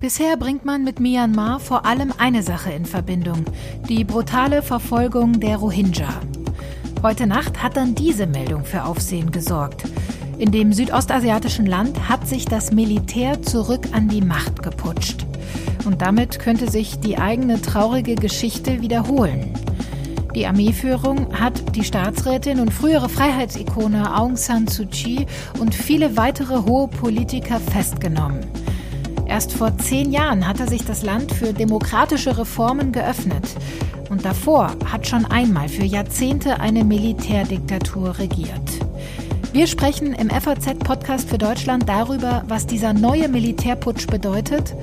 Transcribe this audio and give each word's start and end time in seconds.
Bisher 0.00 0.36
bringt 0.36 0.64
man 0.64 0.82
mit 0.82 0.98
Myanmar 0.98 1.60
vor 1.60 1.84
allem 1.84 2.12
eine 2.16 2.42
Sache 2.42 2.72
in 2.72 2.86
Verbindung, 2.86 3.44
die 3.88 4.02
brutale 4.02 4.62
Verfolgung 4.62 5.40
der 5.40 5.58
Rohingya. 5.58 6.08
Heute 7.02 7.26
Nacht 7.26 7.62
hat 7.62 7.76
dann 7.76 7.94
diese 7.94 8.26
Meldung 8.26 8.64
für 8.64 8.84
Aufsehen 8.84 9.30
gesorgt. 9.30 9.84
In 10.38 10.52
dem 10.52 10.72
südostasiatischen 10.72 11.66
Land 11.66 12.08
hat 12.08 12.26
sich 12.26 12.46
das 12.46 12.72
Militär 12.72 13.42
zurück 13.42 13.88
an 13.92 14.08
die 14.08 14.22
Macht 14.22 14.62
geputscht. 14.62 15.26
Und 15.84 16.02
damit 16.02 16.38
könnte 16.38 16.70
sich 16.70 16.98
die 16.98 17.18
eigene 17.18 17.60
traurige 17.60 18.14
Geschichte 18.14 18.80
wiederholen. 18.80 19.52
Die 20.34 20.46
Armeeführung 20.46 21.38
hat 21.38 21.74
die 21.74 21.82
Staatsrätin 21.82 22.60
und 22.60 22.72
frühere 22.72 23.08
Freiheitsikone 23.08 24.16
Aung 24.16 24.36
San 24.36 24.68
Suu 24.68 24.86
Kyi 24.86 25.26
und 25.58 25.74
viele 25.74 26.16
weitere 26.16 26.62
hohe 26.62 26.86
Politiker 26.86 27.58
festgenommen. 27.58 28.40
Erst 29.26 29.52
vor 29.52 29.76
zehn 29.78 30.12
Jahren 30.12 30.46
hatte 30.46 30.68
sich 30.68 30.84
das 30.84 31.02
Land 31.02 31.32
für 31.32 31.52
demokratische 31.52 32.38
Reformen 32.38 32.92
geöffnet. 32.92 33.48
Und 34.08 34.24
davor 34.24 34.72
hat 34.86 35.06
schon 35.06 35.24
einmal 35.24 35.68
für 35.68 35.84
Jahrzehnte 35.84 36.60
eine 36.60 36.84
Militärdiktatur 36.84 38.18
regiert. 38.18 38.80
Wir 39.52 39.66
sprechen 39.66 40.12
im 40.14 40.30
FAZ-Podcast 40.30 41.28
für 41.28 41.38
Deutschland 41.38 41.88
darüber, 41.88 42.44
was 42.46 42.66
dieser 42.66 42.92
neue 42.92 43.28
Militärputsch 43.28 44.06
bedeutet, 44.06 44.74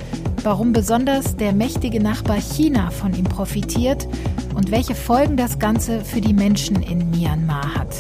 warum 0.48 0.72
besonders 0.72 1.36
der 1.36 1.52
mächtige 1.52 2.02
Nachbar 2.02 2.38
China 2.38 2.90
von 2.90 3.14
ihm 3.14 3.26
profitiert 3.26 4.08
und 4.56 4.72
welche 4.72 4.96
Folgen 4.96 5.36
das 5.36 5.60
Ganze 5.60 6.06
für 6.06 6.22
die 6.22 6.34
Menschen 6.34 6.82
in 6.82 7.12
Myanmar 7.12 7.76
hat. 7.76 7.94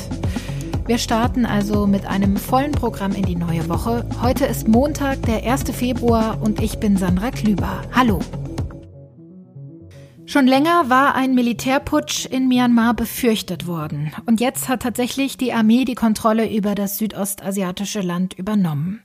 Wir 0.86 0.98
starten 0.98 1.46
also 1.46 1.86
mit 1.88 2.06
einem 2.06 2.38
vollen 2.38 2.72
Programm 2.72 3.12
in 3.12 3.26
die 3.26 3.36
neue 3.36 3.68
Woche. 3.68 4.08
Heute 4.22 4.46
ist 4.46 4.66
Montag, 4.66 5.22
der 5.24 5.44
1. 5.44 5.64
Februar 5.72 6.42
und 6.42 6.62
ich 6.62 6.78
bin 6.78 6.96
Sandra 6.96 7.32
Klüber. 7.32 7.82
Hallo. 7.92 8.22
Schon 10.26 10.48
länger 10.48 10.90
war 10.90 11.16
ein 11.16 11.36
Militärputsch 11.36 12.28
in 12.28 12.48
Myanmar 12.48 12.94
befürchtet 12.94 13.68
worden. 13.68 14.14
Und 14.26 14.40
jetzt 14.40 14.70
hat 14.70 14.84
tatsächlich 14.84 15.36
die 15.36 15.52
Armee 15.52 15.84
die 15.84 15.96
Kontrolle 15.96 16.50
über 16.50 16.76
das 16.76 16.98
südostasiatische 16.98 18.00
Land 18.00 18.36
übernommen. 18.36 19.04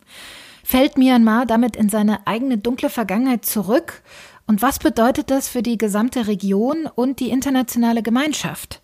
Fällt 0.64 0.96
Myanmar 0.96 1.46
damit 1.46 1.76
in 1.76 1.88
seine 1.88 2.26
eigene 2.26 2.58
dunkle 2.58 2.90
Vergangenheit 2.90 3.44
zurück? 3.44 4.02
Und 4.46 4.62
was 4.62 4.78
bedeutet 4.78 5.30
das 5.30 5.48
für 5.48 5.62
die 5.62 5.78
gesamte 5.78 6.26
Region 6.26 6.88
und 6.94 7.20
die 7.20 7.30
internationale 7.30 8.02
Gemeinschaft? 8.02 8.80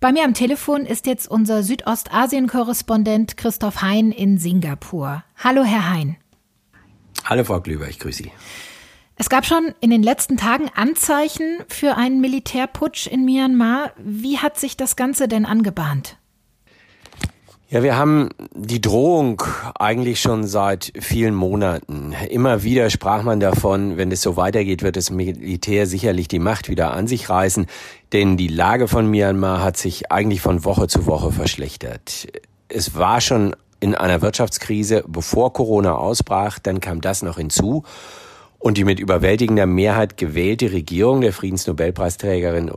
Bei 0.00 0.12
mir 0.12 0.24
am 0.24 0.34
Telefon 0.34 0.86
ist 0.86 1.06
jetzt 1.06 1.28
unser 1.28 1.62
Südostasien-Korrespondent 1.62 3.36
Christoph 3.36 3.82
Hein 3.82 4.12
in 4.12 4.38
Singapur. 4.38 5.24
Hallo, 5.36 5.64
Herr 5.64 5.90
Hein. 5.90 6.16
Hallo, 7.24 7.42
Frau 7.42 7.60
Klüber, 7.60 7.88
ich 7.88 7.98
grüße 7.98 8.22
Sie. 8.22 8.32
Es 9.16 9.28
gab 9.28 9.44
schon 9.44 9.74
in 9.80 9.90
den 9.90 10.04
letzten 10.04 10.36
Tagen 10.36 10.70
Anzeichen 10.76 11.58
für 11.66 11.96
einen 11.96 12.20
Militärputsch 12.20 13.08
in 13.08 13.24
Myanmar. 13.24 13.92
Wie 13.98 14.38
hat 14.38 14.56
sich 14.60 14.76
das 14.76 14.94
Ganze 14.94 15.26
denn 15.26 15.44
angebahnt? 15.44 16.17
Ja, 17.70 17.82
wir 17.82 17.98
haben 17.98 18.30
die 18.54 18.80
Drohung 18.80 19.42
eigentlich 19.78 20.22
schon 20.22 20.46
seit 20.46 20.90
vielen 20.98 21.34
Monaten. 21.34 22.14
Immer 22.30 22.62
wieder 22.62 22.88
sprach 22.88 23.22
man 23.22 23.40
davon, 23.40 23.98
wenn 23.98 24.10
es 24.10 24.22
so 24.22 24.38
weitergeht, 24.38 24.82
wird 24.82 24.96
das 24.96 25.10
Militär 25.10 25.86
sicherlich 25.86 26.28
die 26.28 26.38
Macht 26.38 26.70
wieder 26.70 26.94
an 26.94 27.06
sich 27.06 27.28
reißen, 27.28 27.66
denn 28.14 28.38
die 28.38 28.48
Lage 28.48 28.88
von 28.88 29.10
Myanmar 29.10 29.62
hat 29.62 29.76
sich 29.76 30.10
eigentlich 30.10 30.40
von 30.40 30.64
Woche 30.64 30.88
zu 30.88 31.04
Woche 31.04 31.30
verschlechtert. 31.30 32.28
Es 32.68 32.94
war 32.94 33.20
schon 33.20 33.54
in 33.80 33.94
einer 33.94 34.22
Wirtschaftskrise, 34.22 35.04
bevor 35.06 35.52
Corona 35.52 35.92
ausbrach, 35.92 36.58
dann 36.58 36.80
kam 36.80 37.02
das 37.02 37.20
noch 37.20 37.36
hinzu. 37.36 37.82
Und 38.58 38.78
die 38.78 38.84
mit 38.84 38.98
überwältigender 38.98 39.66
Mehrheit 39.66 40.16
gewählte 40.16 40.72
Regierung 40.72 41.20
der 41.20 41.34
Friedensnobelpreisträgerin 41.34 42.70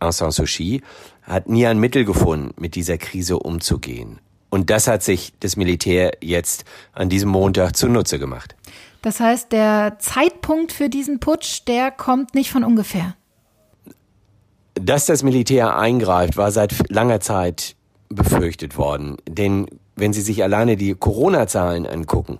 Aung 0.00 0.12
San 0.12 0.30
Suu 0.30 0.44
Kyi 0.44 0.80
hat 1.22 1.50
nie 1.50 1.66
ein 1.66 1.78
Mittel 1.78 2.06
gefunden, 2.06 2.54
mit 2.56 2.76
dieser 2.76 2.96
Krise 2.96 3.38
umzugehen. 3.38 4.20
Und 4.50 4.70
das 4.70 4.86
hat 4.88 5.02
sich 5.02 5.32
das 5.40 5.56
Militär 5.56 6.12
jetzt 6.20 6.64
an 6.92 7.08
diesem 7.08 7.28
Montag 7.28 7.76
zunutze 7.76 8.18
gemacht. 8.18 8.54
Das 9.02 9.20
heißt, 9.20 9.52
der 9.52 9.96
Zeitpunkt 9.98 10.72
für 10.72 10.88
diesen 10.88 11.20
Putsch, 11.20 11.62
der 11.66 11.90
kommt 11.90 12.34
nicht 12.34 12.50
von 12.50 12.64
ungefähr. 12.64 13.14
Dass 14.74 15.06
das 15.06 15.22
Militär 15.22 15.76
eingreift, 15.76 16.36
war 16.36 16.50
seit 16.50 16.90
langer 16.90 17.20
Zeit 17.20 17.76
befürchtet 18.08 18.76
worden. 18.76 19.16
Denn 19.28 19.66
wenn 19.96 20.12
Sie 20.12 20.20
sich 20.20 20.42
alleine 20.42 20.76
die 20.76 20.94
Corona-Zahlen 20.94 21.86
angucken, 21.86 22.38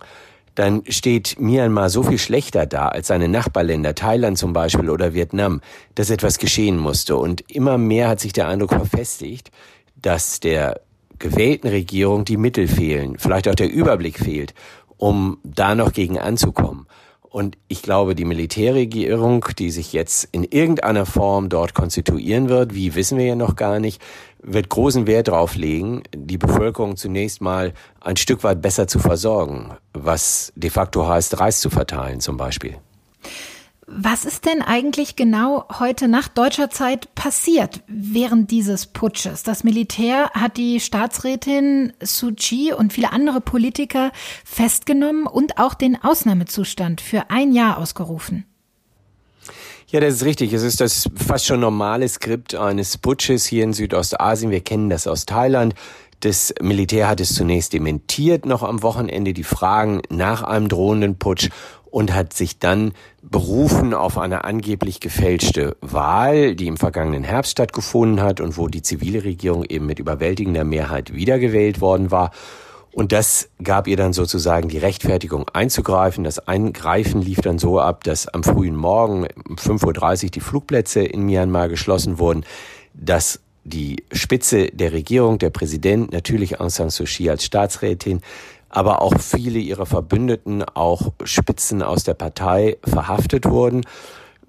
dann 0.54 0.82
steht 0.88 1.38
Myanmar 1.38 1.88
so 1.88 2.02
viel 2.02 2.19
schlechter 2.19 2.66
da 2.66 2.88
als 2.88 3.08
seine 3.08 3.28
Nachbarländer, 3.28 3.94
Thailand 3.94 4.38
zum 4.38 4.52
Beispiel 4.52 4.90
oder 4.90 5.14
Vietnam, 5.14 5.60
dass 5.94 6.10
etwas 6.10 6.38
geschehen 6.38 6.78
musste. 6.78 7.16
Und 7.16 7.48
immer 7.48 7.78
mehr 7.78 8.08
hat 8.08 8.19
sich 8.19 8.32
der 8.32 8.48
Eindruck 8.48 8.70
verfestigt, 8.70 9.52
dass 9.94 10.40
der 10.40 10.80
gewählten 11.19 11.69
Regierung 11.69 12.25
die 12.25 12.37
Mittel 12.37 12.69
fehlen, 12.69 13.19
vielleicht 13.19 13.49
auch 13.49 13.55
der 13.55 13.71
Überblick 13.71 14.19
fehlt, 14.19 14.55
um 14.97 15.39
da 15.45 15.75
noch 15.75 15.93
gegen 15.93 16.19
anzukommen. 16.19 16.87
Und 17.31 17.59
ich 17.69 17.83
glaube, 17.83 18.15
die 18.15 18.25
Militärregierung, 18.25 19.45
die 19.59 19.71
sich 19.71 19.93
jetzt 19.93 20.29
in 20.33 20.45
irgendeiner 20.45 21.05
Form 21.05 21.51
dort 21.51 21.75
konstituieren 21.75 22.49
wird, 22.49 22.75
wie 22.75 22.95
wissen 22.95 23.19
wir 23.19 23.27
ja 23.27 23.37
noch 23.37 23.55
gar 23.55 23.81
nicht, 23.81 24.01
wird 24.43 24.71
großen 24.71 25.06
Wert 25.06 25.29
darauf 25.29 25.55
legen, 25.55 26.03
die 26.15 26.39
Bevölkerung 26.39 26.97
zunächst 26.97 27.43
mal 27.43 27.75
ein 28.00 28.17
Stück 28.17 28.45
weit 28.45 28.62
besser 28.62 28.87
zu 28.87 28.99
versorgen, 28.99 29.73
was 29.93 30.53
de 30.56 30.71
facto 30.71 31.06
heißt, 31.06 31.39
Reis 31.39 31.61
zu 31.61 31.69
verteilen 31.71 32.21
zum 32.21 32.39
Beispiel. 32.39 32.79
Was 33.91 34.26
ist 34.26 34.44
denn 34.44 34.60
eigentlich 34.60 35.16
genau 35.16 35.65
heute 35.78 36.09
Nacht 36.09 36.37
deutscher 36.37 36.69
Zeit 36.69 37.15
passiert 37.15 37.81
während 37.87 38.50
dieses 38.50 38.84
Putsches? 38.84 39.44
Das 39.44 39.65
Militär 39.65 40.28
hat 40.34 40.59
die 40.59 40.78
Staatsrätin 40.78 41.94
Suu 42.03 42.32
Kyi 42.37 42.75
und 42.75 42.93
viele 42.93 43.12
andere 43.12 43.41
Politiker 43.41 44.12
festgenommen 44.44 45.26
und 45.26 45.56
auch 45.56 45.72
den 45.72 45.97
Ausnahmezustand 46.04 47.00
für 47.00 47.31
ein 47.31 47.53
Jahr 47.53 47.78
ausgerufen. 47.78 48.44
Ja, 49.87 50.00
das 50.00 50.16
ist 50.16 50.25
richtig. 50.26 50.53
Es 50.53 50.62
ist 50.62 50.82
das 50.82 51.09
fast 51.16 51.47
schon 51.47 51.60
normale 51.60 52.06
Skript 52.10 52.55
eines 52.55 52.99
Putsches 52.99 53.47
hier 53.47 53.65
in 53.65 53.72
Südostasien. 53.72 54.50
Wir 54.50 54.60
kennen 54.60 54.91
das 54.91 55.06
aus 55.06 55.25
Thailand. 55.25 55.75
Das 56.20 56.53
Militär 56.60 57.09
hat 57.09 57.20
es 57.20 57.32
zunächst 57.32 57.72
dementiert, 57.72 58.44
noch 58.44 58.65
am 58.65 58.82
Wochenende 58.82 59.32
die 59.32 59.44
Fragen 59.44 60.03
nach 60.10 60.43
einem 60.43 60.69
drohenden 60.69 61.16
Putsch 61.16 61.49
und 61.91 62.15
hat 62.15 62.32
sich 62.32 62.59
dann 62.59 62.93
berufen 63.22 63.94
auf 63.94 64.19
eine 64.19 64.44
angeblich 64.44 65.00
gefälschte 65.00 65.76
Wahl, 65.81 66.54
die 66.54 66.66
im 66.66 66.76
vergangenen 66.76 67.25
Herbst 67.25 67.53
stattgefunden 67.53 68.22
hat 68.22 68.41
und 68.41 68.56
wo 68.56 68.69
die 68.69 68.82
zivile 68.82 69.25
Regierung 69.25 69.65
eben 69.65 69.87
mit 69.87 69.99
überwältigender 69.99 70.65
Mehrheit 70.65 71.15
wiedergewählt 71.15 71.81
worden 71.81 72.10
war. 72.10 72.31
Und 72.93 73.12
das 73.12 73.49
gab 73.62 73.87
ihr 73.87 73.97
dann 73.97 74.12
sozusagen 74.12 74.69
die 74.69 74.78
Rechtfertigung 74.78 75.49
einzugreifen. 75.53 76.25
Das 76.25 76.49
Eingreifen 76.49 77.22
lief 77.22 77.41
dann 77.41 77.59
so 77.59 77.78
ab, 77.78 78.03
dass 78.05 78.26
am 78.26 78.43
frühen 78.43 78.75
Morgen 78.75 79.26
um 79.49 79.56
5.30 79.56 80.25
Uhr 80.25 80.31
die 80.31 80.41
Flugplätze 80.41 81.03
in 81.03 81.22
Myanmar 81.22 81.69
geschlossen 81.69 82.19
wurden, 82.19 82.44
dass 82.94 83.41
die 83.65 84.03
Spitze 84.12 84.69
der 84.69 84.93
Regierung, 84.93 85.38
der 85.38 85.50
Präsident, 85.50 86.12
natürlich 86.12 86.60
Aung 86.60 86.70
San 86.70 86.91
Suu 86.91 87.05
Kyi 87.05 87.31
als 87.31 87.44
Staatsrätin, 87.44 88.22
aber 88.69 89.03
auch 89.03 89.15
viele 89.19 89.59
ihrer 89.59 89.87
Verbündeten, 89.87 90.62
auch 90.62 91.12
Spitzen 91.25 91.83
aus 91.83 92.05
der 92.05 92.15
Partei 92.15 92.77
verhaftet 92.84 93.47
wurden. 93.47 93.84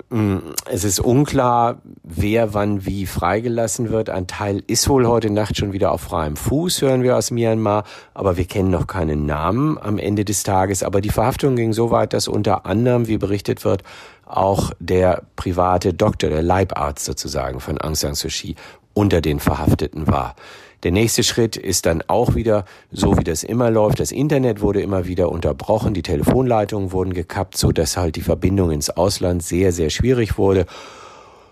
Mm, 0.10 0.38
es 0.66 0.84
ist 0.84 1.00
unklar, 1.00 1.82
wer 2.04 2.54
wann 2.56 2.86
wie 2.86 3.06
freigelassen 3.06 3.90
wird. 3.92 4.10
Ein 4.10 4.26
Teil 4.26 4.64
ist 4.66 4.90
wohl 4.90 5.08
heute 5.08 5.30
Nacht 5.30 5.58
schon 5.58 5.72
wieder 5.72 5.92
auf 5.92 6.02
freiem 6.02 6.36
Fuß, 6.36 6.82
hören 6.82 7.04
wir 7.04 7.16
aus 7.16 7.30
Myanmar, 7.30 7.84
aber 8.16 8.36
wir 8.36 8.46
kennen 8.46 8.72
noch 8.72 8.88
keinen 8.88 9.28
Namen 9.28 9.78
am 9.78 10.00
Ende 10.00 10.26
des 10.26 10.44
Tages. 10.44 10.82
Aber 10.82 11.02
die 11.02 11.10
Verhaftung 11.10 11.56
ging 11.56 11.74
so 11.74 11.92
weit, 11.92 12.14
dass 12.14 12.28
unter 12.28 12.66
anderem, 12.66 13.08
wie 13.08 13.20
berichtet 13.20 13.64
wird, 13.64 13.84
auch 14.26 14.72
der 14.80 15.24
private 15.36 15.94
Doktor, 15.94 16.30
der 16.30 16.44
Leibarzt 16.44 17.06
sozusagen 17.06 17.60
von 17.60 17.80
Aung 17.80 17.96
San 17.96 18.14
Suu 18.14 18.30
Kyi 18.30 18.56
unter 19.00 19.22
den 19.22 19.40
Verhafteten 19.40 20.08
war. 20.08 20.36
Der 20.84 20.92
nächste 20.92 21.24
Schritt 21.24 21.56
ist 21.56 21.86
dann 21.86 22.04
auch 22.08 22.36
wieder 22.36 22.66
so, 22.92 23.18
wie 23.18 23.24
das 23.24 23.44
immer 23.44 23.72
läuft. 23.72 24.02
Das 24.02 24.12
Internet 24.12 24.60
wurde 24.60 24.82
immer 24.82 25.08
wieder 25.08 25.32
unterbrochen, 25.32 25.94
die 25.94 26.02
Telefonleitungen 26.02 26.92
wurden 26.92 27.14
gekappt, 27.14 27.58
so 27.58 27.72
dass 27.72 27.96
halt 27.96 28.18
die 28.18 28.22
Verbindung 28.22 28.72
ins 28.72 28.90
Ausland 28.90 29.42
sehr, 29.42 29.72
sehr 29.72 29.90
schwierig 29.90 30.38
wurde. 30.38 30.66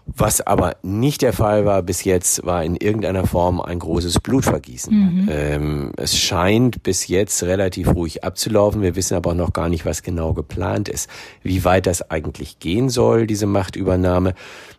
Was 0.06 0.40
aber 0.40 0.78
nicht 0.84 1.22
der 1.22 1.34
Fall 1.34 1.66
war 1.66 1.84
bis 1.84 2.06
jetzt, 2.06 2.46
war 2.46 2.64
in 2.64 2.78
irgendeiner 2.78 3.28
Form 3.28 3.60
ein 3.60 3.80
großes 3.80 4.22
Blutvergießen. 4.22 4.94
Mhm. 4.94 5.30
Ähm, 5.30 5.92
es 5.98 6.18
scheint 6.18 6.82
bis 6.84 7.08
jetzt 7.08 7.44
relativ 7.44 7.94
ruhig 7.94 8.24
abzulaufen. 8.24 8.82
Wir 8.82 8.96
wissen 8.96 9.16
aber 9.16 9.34
noch 9.34 9.52
gar 9.52 9.68
nicht, 9.68 9.86
was 9.86 10.04
genau 10.04 10.34
geplant 10.34 10.88
ist. 10.88 11.10
Wie 11.44 11.66
weit 11.66 11.88
das 11.88 12.10
eigentlich 12.10 12.60
gehen 12.60 12.90
soll, 12.90 13.28
diese 13.28 13.48
Machtübernahme, 13.48 14.34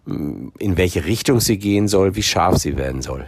in 0.08 0.76
welche 0.76 1.04
Richtung 1.04 1.40
sie 1.40 1.58
gehen 1.58 1.86
soll, 1.86 2.16
wie 2.16 2.22
scharf 2.22 2.56
sie 2.56 2.76
werden 2.76 3.02
soll. 3.02 3.26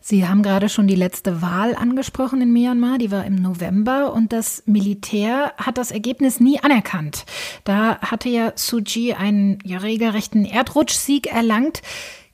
Sie 0.00 0.26
haben 0.26 0.42
gerade 0.42 0.68
schon 0.68 0.86
die 0.86 0.96
letzte 0.96 1.40
Wahl 1.42 1.74
angesprochen 1.74 2.42
in 2.42 2.52
Myanmar, 2.52 2.98
die 2.98 3.10
war 3.10 3.24
im 3.24 3.36
November 3.36 4.12
und 4.12 4.32
das 4.32 4.62
Militär 4.66 5.52
hat 5.56 5.78
das 5.78 5.90
Ergebnis 5.90 6.40
nie 6.40 6.60
anerkannt. 6.60 7.24
Da 7.64 7.98
hatte 8.00 8.28
ja 8.28 8.52
Suu 8.56 8.82
Kyi 8.82 9.14
einen 9.14 9.58
ja 9.64 9.78
regelrechten 9.78 10.44
Erdrutschsieg 10.44 11.32
erlangt. 11.32 11.82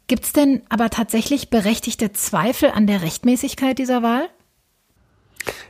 Gibt 0.08 0.24
es 0.24 0.32
denn 0.32 0.62
aber 0.68 0.90
tatsächlich 0.90 1.50
berechtigte 1.50 2.12
Zweifel 2.12 2.70
an 2.70 2.86
der 2.86 3.02
Rechtmäßigkeit 3.02 3.78
dieser 3.78 4.02
Wahl? 4.02 4.28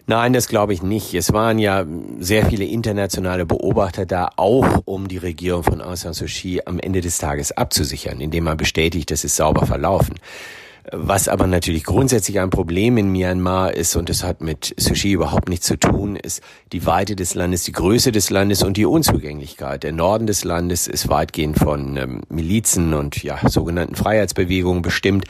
Nein, 0.07 0.33
das 0.33 0.49
glaube 0.49 0.73
ich 0.73 0.83
nicht. 0.83 1.15
Es 1.15 1.33
waren 1.33 1.59
ja 1.59 1.85
sehr 2.19 2.47
viele 2.47 2.65
internationale 2.65 3.47
Beobachter 3.47 4.07
da, 4.07 4.31
auch 4.37 4.83
um 4.85 5.09
die 5.09 5.19
Regierung 5.19 5.63
von 5.63 5.81
Aung 5.81 5.97
San 5.97 6.13
Suu 6.13 6.27
Kyi 6.27 6.61
am 6.65 6.79
Ende 6.79 7.01
des 7.01 7.19
Tages 7.19 7.53
abzusichern, 7.53 8.21
indem 8.21 8.45
man 8.45 8.57
bestätigt, 8.57 9.11
dass 9.11 9.25
es 9.25 9.37
sauber 9.37 9.67
verlaufen. 9.67 10.17
Was 10.93 11.27
aber 11.27 11.49
natürlich 11.49 11.83
grundsätzlich 11.83 12.39
ein 12.39 12.51
Problem 12.51 12.97
in 12.97 13.11
Myanmar 13.11 13.75
ist, 13.75 13.97
und 13.97 14.09
das 14.09 14.23
hat 14.23 14.41
mit 14.41 14.73
Sushi 14.77 15.11
überhaupt 15.11 15.49
nichts 15.49 15.67
zu 15.67 15.77
tun, 15.77 16.15
ist 16.15 16.43
die 16.73 16.87
Weite 16.87 17.17
des 17.17 17.35
Landes, 17.35 17.65
die 17.65 17.73
Größe 17.73 18.13
des 18.13 18.31
Landes 18.31 18.63
und 18.63 18.77
die 18.77 18.87
Unzugänglichkeit. 18.87 19.83
Der 19.83 19.91
Norden 19.91 20.29
des 20.29 20.45
Landes 20.45 20.87
ist 20.87 21.09
weitgehend 21.09 21.59
von 21.59 21.97
ähm, 21.97 22.21
Milizen 22.29 22.95
und 22.95 23.21
ja, 23.25 23.37
sogenannten 23.49 23.97
Freiheitsbewegungen 23.97 24.83
bestimmt. 24.83 25.25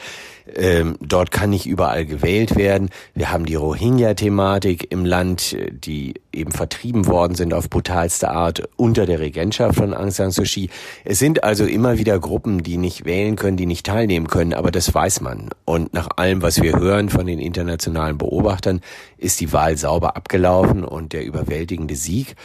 Ähm, 0.55 0.97
dort 1.01 1.31
kann 1.31 1.49
nicht 1.49 1.65
überall 1.65 2.05
gewählt 2.05 2.55
werden. 2.55 2.89
Wir 3.13 3.31
haben 3.31 3.45
die 3.45 3.55
Rohingya-Thematik 3.55 4.91
im 4.91 5.05
Land, 5.05 5.55
die 5.71 6.15
eben 6.31 6.51
vertrieben 6.51 7.07
worden 7.07 7.35
sind 7.35 7.53
auf 7.53 7.69
brutalste 7.69 8.29
Art 8.29 8.67
unter 8.75 9.05
der 9.05 9.19
Regentschaft 9.19 9.75
von 9.75 9.93
Aung 9.93 10.11
San 10.11 10.31
Suu 10.31 10.43
Kyi. 10.43 10.69
Es 11.03 11.19
sind 11.19 11.43
also 11.43 11.65
immer 11.65 11.97
wieder 11.97 12.19
Gruppen, 12.19 12.63
die 12.63 12.77
nicht 12.77 13.05
wählen 13.05 13.35
können, 13.35 13.57
die 13.57 13.65
nicht 13.65 13.85
teilnehmen 13.85 14.27
können, 14.27 14.53
aber 14.53 14.71
das 14.71 14.93
weiß 14.93 15.21
man. 15.21 15.49
Und 15.65 15.93
nach 15.93 16.09
allem, 16.15 16.41
was 16.41 16.61
wir 16.61 16.79
hören 16.79 17.09
von 17.09 17.25
den 17.25 17.39
internationalen 17.39 18.17
Beobachtern, 18.17 18.81
ist 19.17 19.39
die 19.41 19.51
Wahl 19.53 19.77
sauber 19.77 20.15
abgelaufen 20.15 20.83
und 20.83 21.13
der 21.13 21.25
überwältigende 21.25 21.95
Sieg 21.95 22.35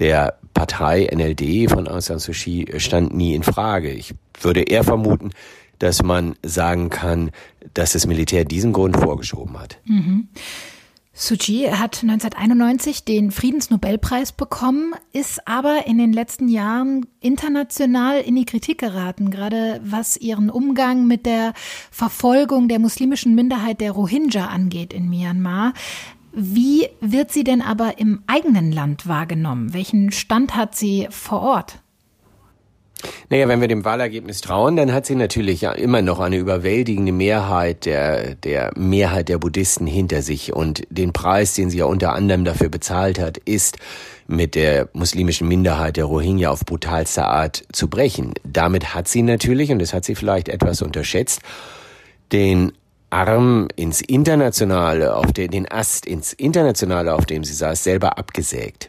der 0.00 0.38
Partei 0.54 1.08
NLD 1.12 1.70
von 1.70 1.86
Aung 1.86 2.00
San 2.00 2.18
Suu 2.18 2.32
Kyi 2.32 2.66
stand 2.78 3.14
nie 3.14 3.34
in 3.34 3.42
Frage. 3.42 3.90
Ich 3.90 4.14
würde 4.40 4.62
eher 4.62 4.82
vermuten, 4.82 5.30
dass 5.80 6.02
man 6.04 6.36
sagen 6.44 6.88
kann, 6.90 7.32
dass 7.74 7.92
das 7.92 8.06
Militär 8.06 8.44
diesen 8.44 8.72
Grund 8.72 8.96
vorgeschoben 8.96 9.58
hat. 9.58 9.78
Mhm. 9.84 10.28
Suu 11.12 11.34
hat 11.34 12.02
1991 12.02 13.04
den 13.04 13.30
Friedensnobelpreis 13.30 14.32
bekommen, 14.32 14.94
ist 15.12 15.46
aber 15.46 15.86
in 15.86 15.98
den 15.98 16.14
letzten 16.14 16.48
Jahren 16.48 17.04
international 17.20 18.20
in 18.20 18.36
die 18.36 18.46
Kritik 18.46 18.78
geraten, 18.78 19.30
gerade 19.30 19.80
was 19.84 20.16
ihren 20.16 20.48
Umgang 20.48 21.06
mit 21.06 21.26
der 21.26 21.52
Verfolgung 21.90 22.68
der 22.68 22.78
muslimischen 22.78 23.34
Minderheit 23.34 23.82
der 23.82 23.92
Rohingya 23.92 24.46
angeht 24.46 24.94
in 24.94 25.10
Myanmar. 25.10 25.74
Wie 26.32 26.88
wird 27.00 27.32
sie 27.32 27.44
denn 27.44 27.60
aber 27.60 27.98
im 27.98 28.22
eigenen 28.26 28.72
Land 28.72 29.08
wahrgenommen? 29.08 29.74
Welchen 29.74 30.12
Stand 30.12 30.54
hat 30.54 30.76
sie 30.76 31.08
vor 31.10 31.42
Ort? 31.42 31.82
Naja, 33.28 33.48
wenn 33.48 33.60
wir 33.60 33.68
dem 33.68 33.84
Wahlergebnis 33.84 34.40
trauen, 34.40 34.76
dann 34.76 34.92
hat 34.92 35.06
sie 35.06 35.14
natürlich 35.14 35.62
ja 35.62 35.72
immer 35.72 36.02
noch 36.02 36.20
eine 36.20 36.36
überwältigende 36.36 37.12
Mehrheit 37.12 37.86
der, 37.86 38.34
der 38.34 38.72
Mehrheit 38.76 39.28
der 39.28 39.38
Buddhisten 39.38 39.86
hinter 39.86 40.22
sich. 40.22 40.52
Und 40.52 40.82
den 40.90 41.12
Preis, 41.12 41.54
den 41.54 41.70
sie 41.70 41.78
ja 41.78 41.84
unter 41.86 42.14
anderem 42.14 42.44
dafür 42.44 42.68
bezahlt 42.68 43.18
hat, 43.18 43.38
ist, 43.38 43.78
mit 44.26 44.54
der 44.54 44.88
muslimischen 44.92 45.48
Minderheit 45.48 45.96
der 45.96 46.04
Rohingya 46.04 46.50
auf 46.50 46.64
brutalste 46.64 47.24
Art 47.24 47.64
zu 47.72 47.88
brechen. 47.88 48.34
Damit 48.44 48.94
hat 48.94 49.08
sie 49.08 49.22
natürlich, 49.22 49.72
und 49.72 49.80
das 49.80 49.92
hat 49.92 50.04
sie 50.04 50.14
vielleicht 50.14 50.48
etwas 50.48 50.82
unterschätzt, 50.82 51.40
den 52.32 52.72
Arm 53.10 53.66
ins 53.74 54.00
Internationale, 54.00 55.16
auf 55.16 55.32
den, 55.32 55.50
den 55.50 55.70
Ast 55.70 56.06
ins 56.06 56.32
Internationale, 56.32 57.14
auf 57.14 57.26
dem 57.26 57.42
sie 57.42 57.54
saß, 57.54 57.82
selber 57.82 58.18
abgesägt. 58.18 58.88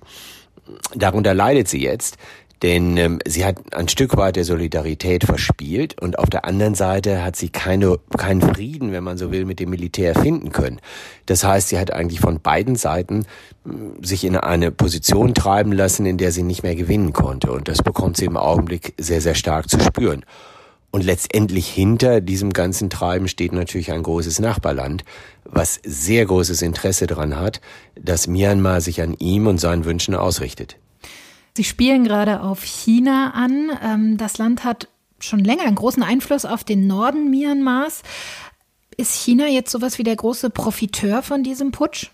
Darunter 0.93 1.33
leidet 1.33 1.67
sie 1.67 1.81
jetzt. 1.81 2.17
Denn 2.61 2.95
ähm, 2.97 3.19
sie 3.25 3.43
hat 3.43 3.73
ein 3.73 3.87
Stück 3.87 4.17
weit 4.17 4.35
der 4.35 4.43
Solidarität 4.43 5.23
verspielt 5.23 5.99
und 5.99 6.19
auf 6.19 6.29
der 6.29 6.45
anderen 6.45 6.75
Seite 6.75 7.23
hat 7.23 7.35
sie 7.35 7.49
keine, 7.49 7.97
keinen 8.17 8.41
Frieden, 8.41 8.91
wenn 8.91 9.03
man 9.03 9.17
so 9.17 9.31
will, 9.31 9.45
mit 9.45 9.59
dem 9.59 9.71
Militär 9.71 10.13
finden 10.13 10.51
können. 10.51 10.79
Das 11.25 11.43
heißt, 11.43 11.69
sie 11.69 11.79
hat 11.79 11.91
eigentlich 11.91 12.19
von 12.19 12.39
beiden 12.39 12.75
Seiten 12.75 13.25
äh, 13.65 14.05
sich 14.05 14.23
in 14.23 14.37
eine 14.37 14.71
Position 14.71 15.33
treiben 15.33 15.71
lassen, 15.71 16.05
in 16.05 16.17
der 16.17 16.31
sie 16.31 16.43
nicht 16.43 16.61
mehr 16.61 16.75
gewinnen 16.75 17.13
konnte. 17.13 17.51
Und 17.51 17.67
das 17.67 17.81
bekommt 17.81 18.17
sie 18.17 18.25
im 18.25 18.37
Augenblick 18.37 18.93
sehr, 18.99 19.21
sehr 19.21 19.35
stark 19.35 19.67
zu 19.69 19.79
spüren. 19.79 20.23
Und 20.91 21.03
letztendlich 21.05 21.67
hinter 21.67 22.19
diesem 22.19 22.51
ganzen 22.51 22.89
Treiben 22.89 23.29
steht 23.29 23.53
natürlich 23.53 23.93
ein 23.93 24.03
großes 24.03 24.39
Nachbarland, 24.39 25.05
was 25.45 25.79
sehr 25.83 26.25
großes 26.25 26.61
Interesse 26.61 27.07
daran 27.07 27.39
hat, 27.39 27.61
dass 27.95 28.27
Myanmar 28.27 28.81
sich 28.81 29.01
an 29.01 29.15
ihm 29.17 29.47
und 29.47 29.57
seinen 29.57 29.85
Wünschen 29.85 30.15
ausrichtet. 30.15 30.77
Sie 31.55 31.63
spielen 31.63 32.03
gerade 32.03 32.41
auf 32.41 32.63
China 32.63 33.31
an. 33.31 33.71
Ähm, 33.83 34.17
das 34.17 34.37
Land 34.37 34.63
hat 34.63 34.87
schon 35.19 35.43
länger 35.43 35.63
einen 35.63 35.75
großen 35.75 36.03
Einfluss 36.03 36.45
auf 36.45 36.63
den 36.63 36.87
Norden 36.87 37.29
Myanmars. 37.29 38.03
Ist 38.97 39.15
China 39.15 39.47
jetzt 39.47 39.71
sowas 39.71 39.97
wie 39.97 40.03
der 40.03 40.15
große 40.15 40.49
Profiteur 40.49 41.21
von 41.21 41.43
diesem 41.43 41.71
Putsch? 41.71 42.11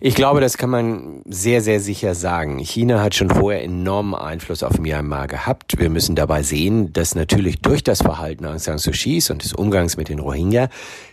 Ich 0.00 0.14
glaube, 0.14 0.40
das 0.40 0.58
kann 0.58 0.70
man 0.70 1.22
sehr, 1.26 1.60
sehr 1.60 1.80
sicher 1.80 2.14
sagen. 2.14 2.58
China 2.58 3.02
hat 3.02 3.14
schon 3.14 3.30
vorher 3.30 3.62
enormen 3.62 4.14
Einfluss 4.14 4.62
auf 4.62 4.78
Myanmar 4.78 5.26
gehabt. 5.26 5.78
Wir 5.78 5.90
müssen 5.90 6.16
dabei 6.16 6.42
sehen, 6.42 6.92
dass 6.92 7.14
natürlich 7.14 7.60
durch 7.60 7.82
das 7.82 8.02
Verhalten 8.02 8.46
Aung 8.46 8.58
San 8.58 8.78
Suu 8.78 8.90
Kyis 8.90 9.30
und 9.30 9.44
des 9.44 9.52
Umgangs 9.52 9.96
mit 9.96 10.08
den 10.08 10.18
Rohingya 10.18 10.68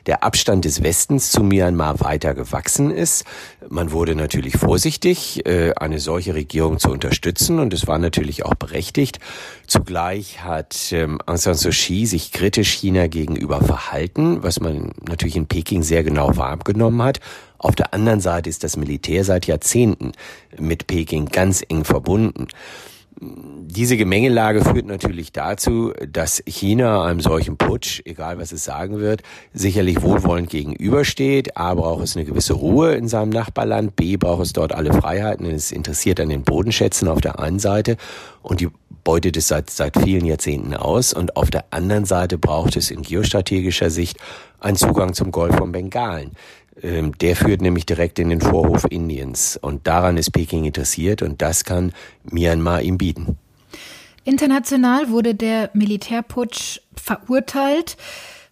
der 0.06 0.24
Abstand 0.24 0.66
des 0.66 0.84
Westens 0.84 1.32
zu 1.32 1.44
Myanmar 1.44 2.00
weiter 2.02 2.34
gewachsen 2.34 2.92
ist. 2.92 3.26
Man 3.70 3.92
wurde 3.92 4.16
natürlich 4.16 4.58
vorsichtig, 4.58 5.46
äh, 5.46 5.74
eine 5.76 6.00
solche 6.00 6.34
Regierung 6.34 6.80
zu 6.80 6.90
unterstützen 6.90 7.60
und 7.60 7.74
es 7.74 7.88
war 7.88 8.00
natürlich 8.00 8.46
auch 8.46 8.56
berechtigt. 8.56 9.20
Zugleich 9.68 10.44
hat 10.44 10.92
ähm, 10.92 11.20
Aung 11.26 11.38
San 11.38 11.56
Suu 11.56 11.70
Kyi 11.70 12.06
sich 12.06 12.32
kritisch 12.32 12.74
China 12.74 13.08
gegenüber 13.08 13.62
verhalten, 13.62 14.44
was 14.44 14.60
man 14.60 14.92
natürlich 15.08 15.36
in 15.38 15.48
Peking 15.48 15.84
sehr 15.84 16.04
genau 16.04 16.36
wahrgenommen 16.36 17.02
hat. 17.02 17.20
Auf 17.64 17.76
der 17.76 17.94
anderen 17.94 18.20
Seite 18.20 18.50
ist 18.50 18.64
das 18.66 18.76
Militär 18.76 19.24
seit 19.24 19.48
Jahrzehnten 19.48 20.12
mit 20.60 20.86
Peking 20.86 21.28
ganz 21.28 21.64
eng 21.68 21.86
verbunden. 21.86 22.48
Diese 23.22 23.96
Gemengelage 23.96 24.66
führt 24.66 24.86
natürlich 24.86 25.32
dazu, 25.32 25.94
dass 26.12 26.44
China 26.46 27.06
einem 27.06 27.22
solchen 27.22 27.56
Putsch, 27.56 28.02
egal 28.04 28.38
was 28.38 28.52
es 28.52 28.66
sagen 28.66 29.00
wird, 29.00 29.24
sicherlich 29.54 30.02
wohlwollend 30.02 30.50
gegenübersteht. 30.50 31.56
A 31.56 31.74
braucht 31.74 32.04
es 32.04 32.18
eine 32.18 32.26
gewisse 32.26 32.54
Ruhe 32.54 32.96
in 32.96 33.08
seinem 33.08 33.30
Nachbarland, 33.30 33.96
B 33.96 34.18
braucht 34.18 34.44
es 34.44 34.52
dort 34.52 34.74
alle 34.74 34.92
Freiheiten, 34.92 35.46
es 35.46 35.72
interessiert 35.72 36.20
an 36.20 36.30
den 36.30 36.44
Bodenschätzen 36.44 37.08
auf 37.08 37.22
der 37.22 37.40
einen 37.40 37.60
Seite 37.60 37.96
und 38.42 38.60
die 38.60 38.68
beutet 39.04 39.38
es 39.38 39.48
seit, 39.48 39.70
seit 39.70 39.98
vielen 39.98 40.26
Jahrzehnten 40.26 40.74
aus 40.74 41.14
und 41.14 41.38
auf 41.38 41.50
der 41.50 41.66
anderen 41.72 42.06
Seite 42.06 42.38
braucht 42.38 42.76
es 42.76 42.92
in 42.92 43.04
geostrategischer 43.04 43.90
Sicht 43.90 44.18
einen 44.60 44.78
Zugang 44.78 45.14
zum 45.14 45.32
Golf 45.32 45.56
von 45.56 45.72
Bengalen. 45.72 46.32
Ähm, 46.84 47.18
der 47.18 47.36
führt 47.36 47.62
nämlich 47.62 47.86
direkt 47.86 48.20
in 48.20 48.30
den 48.30 48.42
Vorhof 48.42 48.86
Indiens. 48.90 49.58
Und 49.60 49.88
daran 49.88 50.18
ist 50.18 50.32
Peking 50.32 50.66
interessiert 50.66 51.22
und 51.22 51.42
das 51.42 51.64
kann 51.64 51.94
Myanmar 52.30 52.82
ihm 52.82 52.98
bieten. 52.98 53.38
International 54.26 55.10
wurde 55.10 55.34
der 55.34 55.70
Militärputsch 55.74 56.82
verurteilt. 56.96 57.98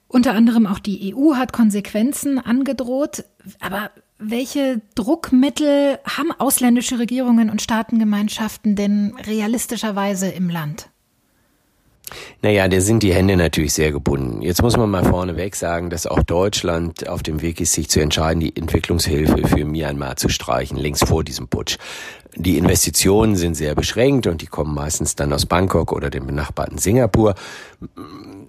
Unter 0.08 0.34
anderem 0.34 0.66
auch 0.66 0.80
die 0.80 1.14
EU 1.14 1.36
hat 1.36 1.54
Konsequenzen 1.54 2.40
angedroht. 2.40 3.26
Aber 3.60 3.92
welche 4.18 4.82
Druckmittel 4.96 6.00
haben 6.06 6.32
ausländische 6.32 7.00
Regierungen 7.00 7.50
und 7.50 7.62
Staatengemeinschaften 7.62 8.76
denn 8.76 9.14
realistischerweise 9.26 10.30
im 10.30 10.50
Land? 10.50 10.91
Naja, 12.42 12.68
da 12.68 12.82
sind 12.82 13.04
die 13.04 13.14
Hände 13.14 13.38
natürlich 13.38 13.74
sehr 13.74 13.92
gebunden. 13.92 14.42
Jetzt 14.42 14.62
muss 14.62 14.78
man 14.78 14.90
mal 14.90 15.04
vorneweg 15.04 15.56
sagen, 15.56 15.90
dass 15.90 16.08
auch 16.08 16.24
Deutschland 16.24 17.08
auf 17.08 17.24
dem 17.24 17.42
Weg 17.42 17.62
ist, 17.62 17.74
sich 17.74 17.90
zu 17.90 18.00
entscheiden, 18.00 18.40
die 18.40 18.56
Entwicklungshilfe 18.56 19.48
für 19.48 19.66
Myanmar 19.66 20.16
zu 20.16 20.30
streichen, 20.30 20.78
längst 20.78 21.08
vor 21.08 21.24
diesem 21.24 21.48
Putsch. 21.48 21.78
Die 22.36 22.58
Investitionen 22.58 23.36
sind 23.36 23.56
sehr 23.56 23.76
beschränkt 23.76 24.26
und 24.28 24.42
die 24.42 24.48
kommen 24.48 24.74
meistens 24.74 25.16
dann 25.16 25.34
aus 25.34 25.46
Bangkok 25.46 25.92
oder 25.92 26.10
dem 26.10 26.28
benachbarten 26.28 26.78
Singapur. 26.78 27.36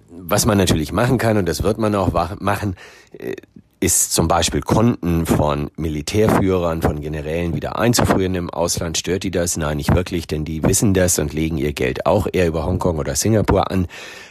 Was 0.09 0.45
man 0.45 0.57
natürlich 0.57 0.93
machen 0.93 1.17
kann, 1.17 1.37
und 1.37 1.47
das 1.47 1.63
wird 1.63 1.77
man 1.77 1.93
auch 1.95 2.13
machen, 2.39 2.75
äh, 3.17 3.35
ist 3.83 4.13
zum 4.13 4.29
Beispiel 4.29 4.61
Konten 4.61 5.25
von 5.25 5.69
Militärführern, 5.75 6.81
von 6.81 7.01
Generälen 7.01 7.53
wieder 7.53 7.77
einzufrieren 7.77 8.33
im 8.33 8.49
Ausland. 8.49 8.97
Stört 8.97 9.23
die 9.23 9.31
das? 9.31 9.57
Nein, 9.57 9.75
nicht 9.75 9.93
wirklich, 9.93 10.25
denn 10.25 10.45
die 10.45 10.63
wissen 10.63 10.93
das 10.93 11.19
und 11.19 11.33
legen 11.33 11.57
ihr 11.57 11.73
Geld 11.73 12.05
auch 12.05 12.27
eher 12.31 12.47
über 12.47 12.65
Hongkong 12.65 12.97
oder 12.97 13.15
Singapur 13.15 13.69
an. 13.71 13.87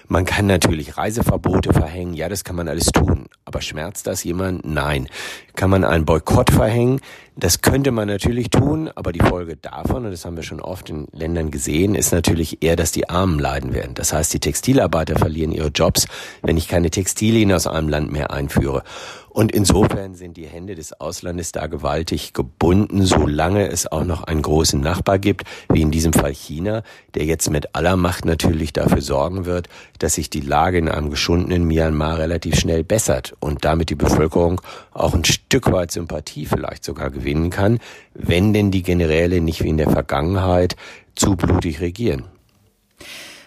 Man 0.09 0.25
kann 0.25 0.47
natürlich 0.47 0.97
Reiseverbote 0.97 1.73
verhängen. 1.73 2.15
Ja, 2.15 2.29
das 2.29 2.45
kann 2.45 2.57
man 2.57 2.69
alles 2.69 2.87
tun. 2.87 3.27
Aber 3.45 3.61
schmerzt 3.61 4.07
das 4.07 4.25
jemand? 4.25 4.65
Nein. 4.65 5.09
Kann 5.55 5.71
man 5.71 5.85
einen 5.85 6.05
Boykott 6.05 6.51
verhängen? 6.51 7.01
Das 7.35 7.63
könnte 7.63 7.93
man 7.93 8.09
natürlich 8.09 8.51
tun, 8.51 8.91
aber 8.95 9.11
die 9.11 9.21
Folge 9.21 9.57
davon, 9.57 10.05
und 10.05 10.11
das 10.11 10.27
haben 10.27 10.37
wir 10.37 10.43
schon 10.43 10.61
oft 10.61 10.91
in 10.91 11.09
Ländern 11.13 11.51
gesehen, 11.51 11.95
ist 11.95 12.13
natürlich 12.13 12.63
eher, 12.63 12.77
dass 12.77 12.93
die 12.93 13.09
Armen 13.09 13.39
leiden 13.39 13.73
werden. 13.73 13.95
Das 13.95 14.13
heißt, 14.13 14.35
die 14.35 14.41
Textilarbeiter 14.41 15.19
verlieren 15.19 15.51
ihre 15.51 15.69
Jobs, 15.69 16.07
wenn 16.43 16.59
ich 16.59 16.69
keine 16.69 16.91
Textilien 16.91 17.51
aus 17.53 17.67
einem 17.67 17.89
Land 17.89 18.13
mehr 18.13 18.33
einführe. 18.33 18.83
Und 19.31 19.51
insofern 19.51 20.15
sind 20.15 20.37
die 20.37 20.47
Hände 20.47 20.75
des 20.75 21.01
Auslandes 21.01 21.53
da 21.53 21.67
gewaltig 21.67 22.35
gebunden, 22.35 23.07
solange 23.07 23.67
es 23.69 23.91
auch 23.91 24.05
noch 24.05 24.25
einen 24.25 24.43
großen 24.43 24.79
Nachbar 24.79 25.19
gibt, 25.19 25.45
wie 25.71 25.81
in 25.81 25.91
diesem 25.91 26.13
Fall 26.13 26.35
China, 26.35 26.83
der 27.15 27.25
jetzt 27.25 27.49
mit 27.49 27.75
aller 27.75 27.97
Macht 27.97 28.27
natürlich 28.27 28.75
dafür 28.75 29.01
sorgen 29.01 29.47
wird, 29.47 29.69
dass 29.99 30.15
sich 30.15 30.31
die 30.31 30.41
Lage 30.41 30.79
in 30.79 30.89
einem 30.89 31.11
geschundenen 31.11 31.65
Myanmar 31.65 32.19
relativ 32.19 32.57
schnell 32.57 32.85
bessert 32.85 33.35
und 33.41 33.65
damit 33.65 33.91
die 33.91 33.95
Bevölkerung 33.95 34.61
auch 34.93 35.15
ein 35.15 35.25
Stück 35.25 35.71
weit 35.73 35.91
Sympathie 35.91 36.47
vielleicht 36.47 36.85
sogar 36.85 37.11
gewinnen 37.11 37.51
kann, 37.51 37.79
wenn 38.15 38.53
denn 38.53 38.71
die 38.71 38.83
Generäle 38.83 39.41
nicht 39.41 39.63
wie 39.63 39.69
in 39.69 39.77
der 39.77 39.91
Vergangenheit 39.91 40.77
zu 41.15 41.37
blutig 41.37 41.81
regieren. 41.81 42.25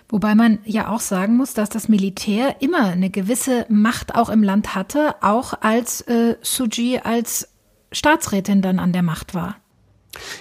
Wobei 0.08 0.36
man 0.36 0.60
ja 0.66 0.90
auch 0.90 1.00
sagen 1.00 1.36
muss, 1.36 1.54
dass 1.54 1.70
das 1.70 1.90
Militär 1.90 2.58
immer 2.62 2.86
eine 2.86 3.10
gewisse 3.10 3.66
Macht 3.70 4.16
auch 4.16 4.30
im 4.30 4.44
Land 4.44 4.76
hatte, 4.76 5.16
auch 5.22 5.54
als 5.62 6.02
äh, 6.02 6.36
Suji 6.42 7.00
als 7.04 7.50
Staatsrätin 7.92 8.62
dann 8.62 8.80
an 8.80 8.94
der 8.94 9.04
Macht 9.04 9.34
war. 9.34 9.58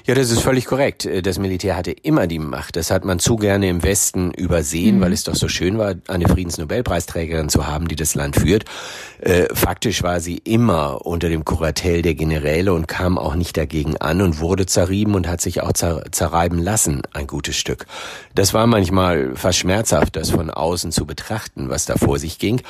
Ja, 0.06 0.14
das 0.14 0.30
ist 0.30 0.40
völlig 0.40 0.66
korrekt. 0.66 1.08
Das 1.22 1.38
Militär 1.38 1.76
hatte 1.76 1.90
immer 1.90 2.26
die 2.26 2.38
Macht. 2.38 2.76
Das 2.76 2.90
hat 2.90 3.04
man 3.04 3.18
zu 3.18 3.36
gerne 3.36 3.68
im 3.68 3.82
Westen 3.82 4.32
übersehen, 4.32 4.98
mhm. 4.98 5.00
weil 5.00 5.12
es 5.12 5.24
doch 5.24 5.34
so 5.34 5.48
schön 5.48 5.78
war, 5.78 5.94
eine 6.08 6.28
Friedensnobelpreisträgerin 6.28 7.48
zu 7.48 7.66
haben, 7.66 7.88
die 7.88 7.96
das 7.96 8.14
Land 8.14 8.36
führt. 8.36 8.64
Äh, 9.20 9.46
faktisch 9.54 10.02
war 10.02 10.20
sie 10.20 10.38
immer 10.38 11.06
unter 11.06 11.28
dem 11.28 11.44
Kuratell 11.44 12.02
der 12.02 12.14
Generäle 12.14 12.72
und 12.72 12.88
kam 12.88 13.18
auch 13.18 13.34
nicht 13.34 13.56
dagegen 13.56 13.96
an 13.96 14.20
und 14.20 14.40
wurde 14.40 14.66
zerrieben 14.66 15.14
und 15.14 15.28
hat 15.28 15.40
sich 15.40 15.62
auch 15.62 15.72
zer 15.72 16.04
zerreiben 16.10 16.58
lassen, 16.58 17.02
ein 17.12 17.26
gutes 17.26 17.56
Stück. 17.56 17.86
Das 18.34 18.54
war 18.54 18.66
manchmal 18.66 19.34
fast 19.36 19.58
schmerzhaft, 19.58 20.16
das 20.16 20.30
von 20.30 20.50
außen 20.50 20.92
zu 20.92 21.06
betrachten, 21.06 21.68
was 21.68 21.84
da 21.86 21.96
vor 21.96 22.18
sich 22.18 22.38
ging. 22.38 22.60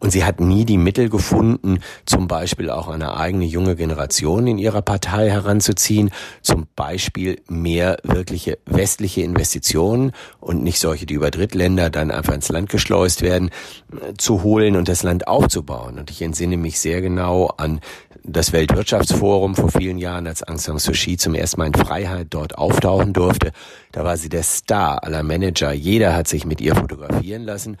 Und 0.00 0.12
sie 0.12 0.24
hat 0.24 0.40
nie 0.40 0.64
die 0.64 0.78
Mittel 0.78 1.08
gefunden, 1.08 1.80
zum 2.06 2.28
Beispiel 2.28 2.70
auch 2.70 2.88
eine 2.88 3.16
eigene 3.16 3.44
junge 3.44 3.74
Generation 3.74 4.46
in 4.46 4.58
ihrer 4.58 4.82
Partei 4.82 5.28
heranzuziehen, 5.28 6.10
zum 6.40 6.66
Beispiel 6.76 7.40
mehr 7.48 7.96
wirkliche 8.04 8.58
westliche 8.64 9.22
Investitionen 9.22 10.12
und 10.40 10.62
nicht 10.62 10.78
solche, 10.78 11.06
die 11.06 11.14
über 11.14 11.30
Drittländer 11.30 11.90
dann 11.90 12.12
einfach 12.12 12.34
ins 12.34 12.48
Land 12.48 12.68
geschleust 12.68 13.22
werden, 13.22 13.50
äh, 13.92 14.14
zu 14.16 14.44
holen 14.44 14.76
und 14.76 14.88
das 14.88 15.02
Land 15.02 15.26
aufzubauen. 15.26 15.98
Und 15.98 16.10
ich 16.10 16.22
entsinne 16.22 16.56
mich 16.56 16.78
sehr 16.78 17.00
genau 17.00 17.48
an 17.56 17.80
das 18.22 18.52
Weltwirtschaftsforum 18.52 19.54
vor 19.56 19.70
vielen 19.70 19.98
Jahren, 19.98 20.26
als 20.26 20.42
Aung 20.42 20.58
San 20.58 20.78
Suu 20.78 20.92
Kyi 20.92 21.16
zum 21.16 21.34
ersten 21.34 21.60
Mal 21.60 21.68
in 21.68 21.74
Freiheit 21.74 22.28
dort 22.30 22.56
auftauchen 22.58 23.12
durfte. 23.12 23.52
Da 23.92 24.04
war 24.04 24.16
sie 24.16 24.28
der 24.28 24.42
Star 24.42 25.02
aller 25.02 25.22
Manager. 25.22 25.72
Jeder 25.72 26.14
hat 26.14 26.28
sich 26.28 26.44
mit 26.44 26.60
ihr 26.60 26.76
fotografieren 26.76 27.42
lassen. 27.42 27.78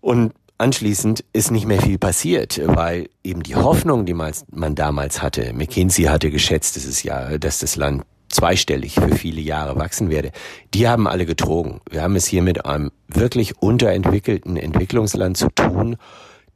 Und 0.00 0.32
Anschließend 0.60 1.24
ist 1.32 1.50
nicht 1.50 1.64
mehr 1.64 1.80
viel 1.80 1.96
passiert, 1.96 2.60
weil 2.62 3.08
eben 3.24 3.42
die 3.42 3.56
Hoffnung, 3.56 4.04
die 4.04 4.12
man 4.12 4.74
damals 4.74 5.22
hatte, 5.22 5.54
McKinsey 5.54 6.04
hatte 6.04 6.30
geschätzt, 6.30 6.76
dass, 6.76 6.84
es 6.84 7.02
ja, 7.02 7.38
dass 7.38 7.60
das 7.60 7.76
Land 7.76 8.02
zweistellig 8.28 8.96
für 8.96 9.16
viele 9.16 9.40
Jahre 9.40 9.76
wachsen 9.76 10.10
werde, 10.10 10.32
die 10.74 10.86
haben 10.86 11.08
alle 11.08 11.24
getrogen. 11.24 11.80
Wir 11.88 12.02
haben 12.02 12.14
es 12.14 12.26
hier 12.26 12.42
mit 12.42 12.66
einem 12.66 12.90
wirklich 13.08 13.56
unterentwickelten 13.62 14.58
Entwicklungsland 14.58 15.38
zu 15.38 15.48
tun, 15.48 15.96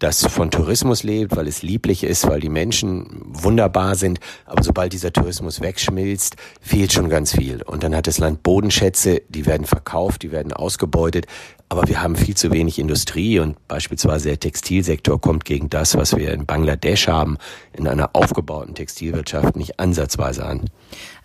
das 0.01 0.27
von 0.27 0.51
Tourismus 0.51 1.03
lebt, 1.03 1.35
weil 1.35 1.47
es 1.47 1.63
lieblich 1.63 2.05
ist, 2.05 2.29
weil 2.29 2.41
die 2.41 2.51
Menschen 2.51 3.23
wunderbar 3.25 3.95
sind. 3.95 4.21
Aber 4.45 4.63
sobald 4.63 4.93
dieser 4.93 5.15
Tourismus 5.15 5.63
wegschmilzt, 5.63 6.37
fehlt 6.61 6.93
schon 6.93 7.09
ganz 7.09 7.35
viel. 7.35 7.63
Und 7.63 7.83
dann 7.83 7.97
hat 7.97 8.07
das 8.07 8.19
Land 8.19 8.43
Bodenschätze, 8.43 9.23
die 9.31 9.47
werden 9.47 9.67
verkauft, 9.67 10.23
die 10.23 10.31
werden 10.31 10.53
ausgebeutet. 10.53 11.27
Aber 11.77 11.89
wir 11.89 12.01
haben 12.01 12.15
viel 12.15 12.37
zu 12.37 12.53
wenig 12.53 12.79
Industrie 12.79 13.41
und 13.41 13.57
beispielsweise 13.67 14.29
der 14.29 14.39
Textilsektor 14.39 15.21
kommt 15.21 15.45
gegen 15.45 15.71
das, 15.71 15.97
was 15.97 16.17
wir 16.17 16.33
in 16.33 16.47
Bangladesch 16.47 17.09
haben, 17.09 17.37
in 17.73 17.89
einer 17.89 18.11
aufgebauten 18.13 18.77
Textilwirtschaft 18.77 19.57
nicht 19.57 19.81
ansatzweise 19.81 20.47
an. 20.47 20.71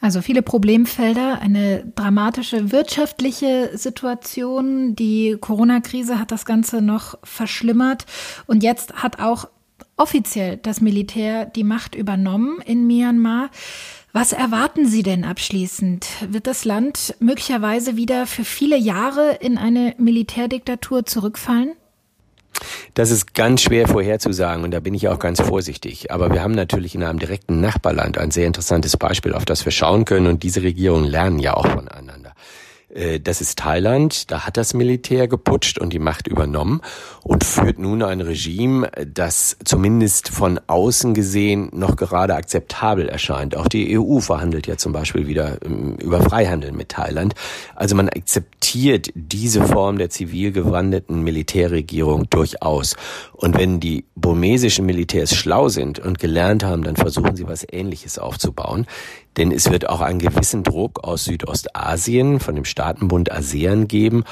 Also 0.01 0.24
viele 0.24 0.41
Problemfelder, 0.41 1.38
eine 1.39 1.84
dramatische 1.94 2.72
wirtschaftliche 2.72 3.70
Situation. 3.75 4.96
Die 4.96 5.38
Corona-Krise 5.39 6.18
hat 6.18 6.32
das 6.32 6.46
Ganze 6.46 6.82
noch 6.82 7.20
verschlimmert. 7.24 8.08
Und 8.48 8.63
jetzt 8.63 9.03
hat 9.03 9.20
auch 9.20 9.48
offiziell 9.98 10.58
das 10.58 10.82
Militär 10.82 11.46
die 11.46 11.63
Macht 11.63 11.94
übernommen 11.94 12.60
in 12.65 12.88
Myanmar. 12.88 13.51
Was 14.11 14.33
erwarten 14.33 14.87
Sie 14.87 15.03
denn 15.03 15.23
abschließend? 15.23 16.07
Wird 16.29 16.47
das 16.47 16.65
Land 16.65 17.15
möglicherweise 17.19 17.95
wieder 17.95 18.25
für 18.25 18.43
viele 18.43 18.75
Jahre 18.75 19.37
in 19.39 19.59
eine 19.59 19.93
Militärdiktatur 19.99 21.05
zurückfallen? 21.05 21.73
Das 22.95 23.11
ist 23.11 23.35
ganz 23.35 23.61
schwer 23.61 23.87
vorherzusagen 23.87 24.63
und 24.63 24.71
da 24.71 24.79
bin 24.79 24.95
ich 24.95 25.07
auch 25.07 25.19
ganz 25.19 25.39
vorsichtig. 25.39 26.11
Aber 26.11 26.33
wir 26.33 26.41
haben 26.41 26.55
natürlich 26.55 26.95
in 26.95 27.03
einem 27.03 27.19
direkten 27.19 27.61
Nachbarland 27.61 28.17
ein 28.17 28.31
sehr 28.31 28.47
interessantes 28.47 28.97
Beispiel, 28.97 29.33
auf 29.33 29.45
das 29.45 29.63
wir 29.63 29.71
schauen 29.71 30.05
können 30.05 30.25
und 30.25 30.41
diese 30.41 30.63
Regierungen 30.63 31.05
lernen 31.05 31.37
ja 31.37 31.53
auch 31.53 31.67
voneinander. 31.67 32.28
Äh, 32.93 33.19
das 33.19 33.41
ist 33.41 33.60
Thailand, 33.60 34.31
da 34.31 34.46
hat 34.46 34.58
das 34.58 34.74
Militär 34.74 35.27
geputscht 35.27 35.79
und 35.79 35.93
die 35.93 36.00
Macht 36.00 36.27
übernommen 36.27 36.81
und 37.24 37.43
führt 37.43 37.79
nun 37.79 38.01
ein 38.03 38.22
Regime, 38.22 38.89
das 39.05 39.58
zumindest 39.63 40.29
von 40.29 40.60
außen 40.67 41.13
gesehen 41.13 41.69
noch 41.74 41.96
gerade 41.96 42.36
akzeptabel 42.36 43.08
erscheint. 43.08 43.55
Auch 43.55 43.67
die 43.67 43.98
EU 43.98 44.19
verhandelt 44.19 44.67
ja 44.67 44.77
zum 44.77 44.93
Beispiel 44.93 45.27
wieder 45.27 45.58
ähm, 45.63 45.96
über 45.96 46.22
Freihandel 46.22 46.72
mit 46.72 46.89
Thailand. 46.89 47.36
Also 47.75 47.96
man 47.96 48.10
akzeptiert 48.10 49.10
diese 49.15 49.63
Form 49.63 49.98
der 49.98 50.10
zivil 50.10 50.51
gewandeten 50.51 51.24
Militärregierung 51.24 52.29
durchaus. 52.29 52.96
Und 53.34 53.58
wenn 53.58 53.79
die 53.79 54.05
burmesischen 54.15 54.86
Militärs 54.86 55.34
schlau 55.34 55.69
sind 55.69 56.00
und 56.00 56.19
gelernt 56.19 56.63
haben, 56.63 56.84
dann 56.84 56.96
versuchen 56.96 57.36
sie 57.36 57.48
was 57.48 57.65
Ähnliches 57.69 58.19
aufzubauen. 58.19 58.86
Denn 59.39 59.53
es 59.53 59.72
wird 59.72 59.88
auch 59.88 60.01
einen 60.01 60.19
gewissen 60.19 60.63
Druck 60.63 61.05
aus 61.05 61.24
Südostasien, 61.24 62.41
von 62.41 62.55
dem 62.55 62.65
Staatenbund 62.65 63.31
ASEAN 63.31 63.88
geben, 63.88 64.25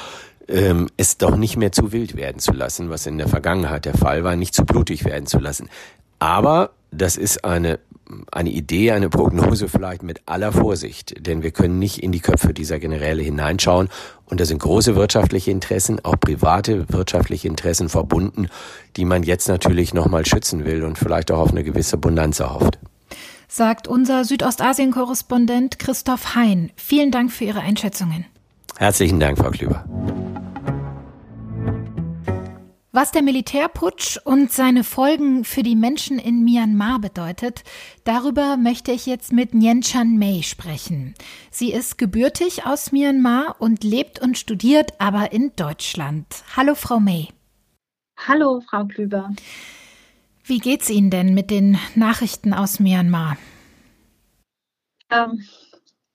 ähm, 0.49 0.89
es 0.97 1.17
doch 1.17 1.37
nicht 1.37 1.55
mehr 1.55 1.71
zu 1.71 1.93
wild 1.93 2.17
werden 2.17 2.39
zu 2.39 2.51
lassen, 2.51 2.89
was 2.89 3.05
in 3.05 3.17
der 3.17 3.29
Vergangenheit 3.29 3.85
der 3.85 3.93
Fall 3.93 4.25
war, 4.25 4.35
nicht 4.35 4.53
zu 4.53 4.65
blutig 4.65 5.05
werden 5.05 5.25
zu 5.25 5.39
lassen. 5.39 5.69
Aber 6.19 6.71
das 6.91 7.15
ist 7.15 7.45
eine, 7.45 7.79
eine 8.33 8.49
Idee, 8.49 8.91
eine 8.91 9.09
Prognose 9.09 9.69
vielleicht 9.69 10.03
mit 10.03 10.23
aller 10.25 10.51
Vorsicht, 10.51 11.25
denn 11.25 11.41
wir 11.41 11.51
können 11.51 11.79
nicht 11.79 12.03
in 12.03 12.11
die 12.11 12.19
Köpfe 12.19 12.53
dieser 12.53 12.77
Generäle 12.77 13.23
hineinschauen 13.23 13.87
und 14.25 14.41
da 14.41 14.45
sind 14.45 14.59
große 14.59 14.97
wirtschaftliche 14.97 15.51
Interessen, 15.51 16.03
auch 16.03 16.19
private 16.19 16.85
wirtschaftliche 16.89 17.47
Interessen 17.47 17.87
verbunden, 17.87 18.49
die 18.97 19.05
man 19.05 19.23
jetzt 19.23 19.47
natürlich 19.47 19.93
nochmal 19.93 20.25
schützen 20.25 20.65
will 20.65 20.83
und 20.83 20.97
vielleicht 20.97 21.31
auch 21.31 21.39
auf 21.39 21.51
eine 21.51 21.63
gewisse 21.63 21.95
Bonanza 21.95 22.53
hofft 22.53 22.77
sagt 23.47 23.87
unser 23.87 24.23
Südostasien-Korrespondent 24.23 25.79
Christoph 25.79 26.35
Hein. 26.35 26.71
Vielen 26.75 27.11
Dank 27.11 27.31
für 27.31 27.45
Ihre 27.45 27.61
Einschätzungen. 27.61 28.25
Herzlichen 28.77 29.19
Dank, 29.19 29.37
Frau 29.37 29.49
Klüber. 29.49 29.85
Was 32.97 33.11
der 33.11 33.21
Militärputsch 33.21 34.17
und 34.23 34.51
seine 34.51 34.83
Folgen 34.83 35.43
für 35.43 35.61
die 35.61 35.75
Menschen 35.75 36.17
in 36.17 36.43
Myanmar 36.43 36.97
bedeutet, 36.99 37.63
darüber 38.05 38.57
möchte 38.57 38.91
ich 38.91 39.05
jetzt 39.05 39.31
mit 39.31 39.53
Nyen 39.53 39.81
Chan 39.81 40.17
Mei 40.17 40.41
sprechen. 40.41 41.13
Sie 41.51 41.71
ist 41.71 41.99
gebürtig 41.99 42.65
aus 42.65 42.91
Myanmar 42.91 43.57
und 43.59 43.83
lebt 43.83 44.19
und 44.19 44.35
studiert 44.35 44.99
aber 44.99 45.31
in 45.31 45.51
Deutschland. 45.55 46.25
Hallo, 46.55 46.73
Frau 46.73 46.99
Mei. 46.99 47.27
Hallo, 48.27 48.61
Frau 48.67 48.85
Klüber. 48.85 49.29
Wie 50.47 50.59
geht's 50.59 50.89
Ihnen 50.89 51.09
denn 51.09 51.33
mit 51.33 51.51
den 51.51 51.77
Nachrichten 51.95 52.53
aus 52.53 52.79
Myanmar? 52.79 53.35
Ähm, 55.11 55.43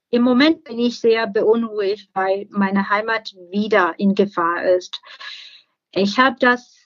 Im 0.08 0.22
Moment 0.22 0.64
bin 0.64 0.78
ich 0.78 1.00
sehr 1.00 1.26
beunruhigt, 1.26 2.08
weil 2.14 2.46
meine 2.48 2.88
Heimat 2.88 3.34
wieder 3.50 3.92
in 3.98 4.14
Gefahr 4.14 4.64
ist. 4.64 4.98
Ich 5.90 6.18
habe 6.18 6.36
das 6.40 6.78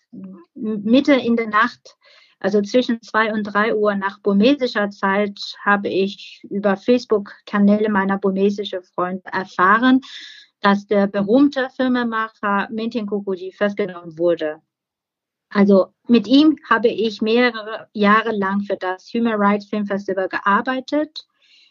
Mitte 0.55 1.15
in 1.15 1.37
der 1.37 1.47
Nacht, 1.47 1.97
also 2.41 2.61
zwischen 2.63 3.01
zwei 3.03 3.33
und 3.33 3.45
drei 3.45 3.77
Uhr 3.77 3.95
nach 3.95 4.19
burmesischer 4.19 4.91
Zeit, 4.91 5.39
habe 5.65 5.89
ich 5.89 6.43
über 6.51 6.77
Facebook-Kanäle 6.77 7.91
meiner 7.91 8.19
burmesischen 8.19 8.83
Freunde 8.83 9.23
erfahren, 9.33 10.01
dass 10.63 10.89
der 10.89 11.07
berühmte 11.07 11.69
Filmemacher 11.77 12.67
Mintin 12.73 13.07
Kukuji 13.07 13.53
festgenommen 13.53 14.19
wurde. 14.19 14.61
Also 15.49 15.95
mit 16.09 16.27
ihm 16.27 16.59
habe 16.69 16.89
ich 16.89 17.23
mehrere 17.23 17.89
Jahre 17.93 18.33
lang 18.33 18.63
für 18.63 18.77
das 18.77 19.11
Human 19.15 19.35
Rights 19.41 19.67
Film 19.67 19.87
Festival 19.87 20.29
gearbeitet. 20.29 21.27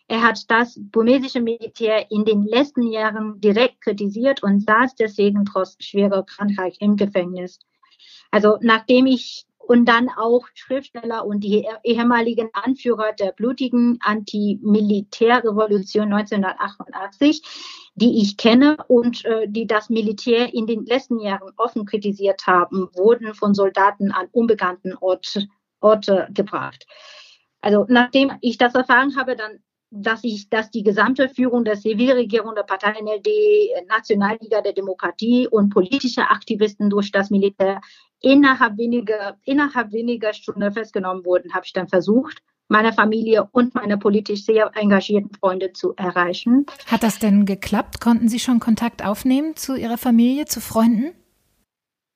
Er 0.07 0.21
hat 0.21 0.49
das 0.49 0.79
burmesische 0.79 1.41
Militär 1.41 2.09
in 2.11 2.25
den 2.25 2.43
letzten 2.43 2.83
Jahren 2.91 3.41
direkt 3.41 3.81
kritisiert 3.81 4.43
und 4.43 4.61
saß 4.61 4.95
deswegen 4.95 5.45
trotz 5.45 5.75
schwerer 5.83 6.23
Krankheit 6.23 6.77
im 6.79 6.95
Gefängnis. 6.95 7.59
Also 8.31 8.57
nachdem 8.61 9.07
ich 9.07 9.45
und 9.67 9.85
dann 9.85 10.09
auch 10.09 10.47
Schriftsteller 10.53 11.25
und 11.25 11.43
die 11.43 11.67
ehemaligen 11.83 12.49
Anführer 12.53 13.13
der 13.13 13.31
blutigen 13.31 13.97
Antimilitärrevolution 14.01 16.13
1988, 16.13 17.41
die 17.95 18.21
ich 18.21 18.37
kenne 18.37 18.77
und 18.87 19.25
äh, 19.25 19.47
die 19.47 19.67
das 19.67 19.89
Militär 19.89 20.53
in 20.53 20.67
den 20.67 20.85
letzten 20.85 21.19
Jahren 21.19 21.51
offen 21.57 21.85
kritisiert 21.85 22.47
haben, 22.47 22.89
wurden 22.95 23.33
von 23.33 23.53
Soldaten 23.53 24.11
an 24.11 24.27
unbekannten 24.31 24.95
Ort, 24.95 25.47
Orte 25.79 26.27
gebracht. 26.33 26.85
Also 27.61 27.85
nachdem 27.89 28.31
ich 28.41 28.57
das 28.57 28.75
erfahren 28.75 29.15
habe, 29.17 29.35
dann 29.35 29.59
dass 29.97 30.23
ich, 30.23 30.49
dass 30.49 30.71
die 30.71 30.83
gesamte 30.83 31.29
Führung 31.29 31.63
der 31.63 31.79
Zivilregierung 31.79 32.53
der 32.53 32.63
Partei 32.63 32.99
NLD, 33.01 33.27
Nationalliga 33.87 34.61
der 34.61 34.73
Demokratie 34.73 35.47
und 35.47 35.69
politische 35.69 36.29
Aktivisten 36.29 36.89
durch 36.89 37.11
das 37.11 37.29
Militär 37.29 37.79
innerhalb 38.25 38.77
weniger, 38.77 39.37
innerhalb 39.45 39.91
weniger 39.91 40.33
Stunden 40.33 40.71
festgenommen 40.71 41.23
wurden, 41.23 41.53
habe 41.53 41.65
ich 41.65 41.73
dann 41.73 41.87
versucht, 41.87 42.41
meine 42.67 42.91
Familie 42.91 43.47
und 43.51 43.75
meine 43.75 43.99
politisch 43.99 44.43
sehr 44.43 44.71
engagierten 44.73 45.29
Freunde 45.35 45.73
zu 45.73 45.93
erreichen. 45.95 46.65
Hat 46.87 47.03
das 47.03 47.19
denn 47.19 47.45
geklappt? 47.45 48.01
Konnten 48.01 48.27
Sie 48.27 48.39
schon 48.39 48.59
Kontakt 48.59 49.05
aufnehmen 49.05 49.55
zu 49.55 49.75
Ihrer 49.75 49.99
Familie, 49.99 50.45
zu 50.45 50.59
Freunden? 50.59 51.13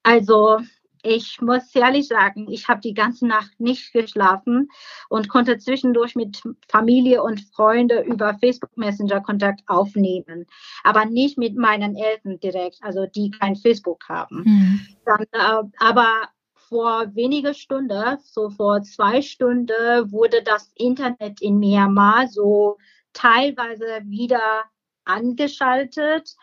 Also 0.02 0.58
ich 1.04 1.42
muss 1.42 1.74
ehrlich 1.76 2.08
sagen, 2.08 2.48
ich 2.50 2.68
habe 2.68 2.82
die 2.82 2.94
ganze 2.94 3.28
Nacht 3.28 3.60
nicht 3.60 3.94
geschlafen 3.94 4.70
und 5.10 5.30
konnte 5.30 5.58
zwischendurch 5.58 6.16
mit 6.16 6.42
Familie 6.68 7.24
und 7.24 7.42
Freunde 7.54 8.02
über 8.02 8.36
Facebook 8.40 8.76
Messenger 8.78 9.22
Kontakt 9.22 9.62
aufnehmen, 9.68 10.46
aber 10.84 11.06
nicht 11.06 11.38
mit 11.38 11.56
meinen 11.56 11.96
Eltern 11.96 12.40
direkt, 12.40 12.80
also 12.82 13.06
die 13.06 13.32
kein 13.32 13.56
Facebook 13.56 14.08
haben. 14.10 14.44
Mhm. 14.46 14.88
Dann, 15.06 15.24
äh, 15.32 15.70
aber 15.80 16.30
vor 16.70 17.16
weniger 17.16 17.54
Stunden, 17.54 18.18
so 18.24 18.50
vor 18.50 18.84
zwei 18.84 19.22
Stunden, 19.22 20.12
wurde 20.12 20.44
das 20.44 20.72
Internet 20.76 21.42
in 21.42 21.58
Myanmar 21.58 22.28
so 22.28 22.78
teilweise 23.14 24.02
wieder 24.06 24.64
angeschaltet 25.06 26.36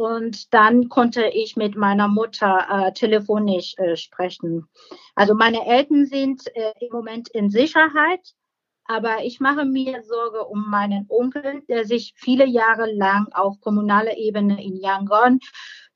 und 0.00 0.54
dann 0.54 0.88
konnte 0.88 1.26
ich 1.26 1.56
mit 1.56 1.76
meiner 1.76 2.08
Mutter 2.08 2.66
äh, 2.70 2.92
telefonisch 2.92 3.74
äh, 3.76 3.96
sprechen. 3.96 4.66
Also 5.14 5.34
meine 5.34 5.66
Eltern 5.66 6.06
sind 6.06 6.40
äh, 6.56 6.72
im 6.80 6.90
Moment 6.90 7.28
in 7.28 7.50
Sicherheit, 7.50 8.32
aber 8.86 9.22
ich 9.24 9.40
mache 9.40 9.66
mir 9.66 10.02
Sorge 10.02 10.46
um 10.46 10.70
meinen 10.70 11.04
Onkel, 11.10 11.60
der 11.68 11.84
sich 11.84 12.14
viele 12.16 12.46
Jahre 12.46 12.90
lang 12.90 13.26
auf 13.32 13.60
kommunaler 13.60 14.16
Ebene 14.16 14.64
in 14.64 14.76
Yangon 14.76 15.40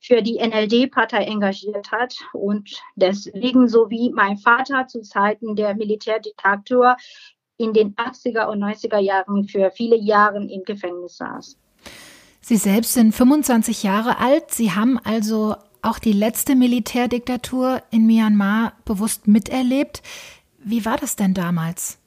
für 0.00 0.20
die 0.20 0.36
NLD-Partei 0.36 1.24
engagiert 1.24 1.90
hat 1.90 2.14
und 2.34 2.78
deswegen 2.96 3.68
so 3.68 3.88
wie 3.88 4.12
mein 4.12 4.36
Vater 4.36 4.86
zu 4.86 5.00
Zeiten 5.00 5.56
der 5.56 5.74
Militärdiktatur 5.76 6.98
in 7.56 7.72
den 7.72 7.94
80er 7.94 8.48
und 8.48 8.62
90er 8.62 8.98
Jahren 8.98 9.44
für 9.44 9.70
viele 9.70 9.96
Jahre 9.96 10.44
im 10.44 10.62
Gefängnis 10.64 11.16
saß. 11.16 11.56
Sie 12.46 12.58
selbst 12.58 12.92
sind 12.92 13.14
25 13.14 13.84
Jahre 13.84 14.18
alt. 14.18 14.50
Sie 14.50 14.72
haben 14.72 14.98
also 14.98 15.56
auch 15.80 15.98
die 15.98 16.12
letzte 16.12 16.54
Militärdiktatur 16.54 17.80
in 17.90 18.04
Myanmar 18.04 18.74
bewusst 18.84 19.26
miterlebt. 19.26 20.02
Wie 20.58 20.84
war 20.84 20.98
das 20.98 21.16
denn 21.16 21.32
damals? 21.32 21.98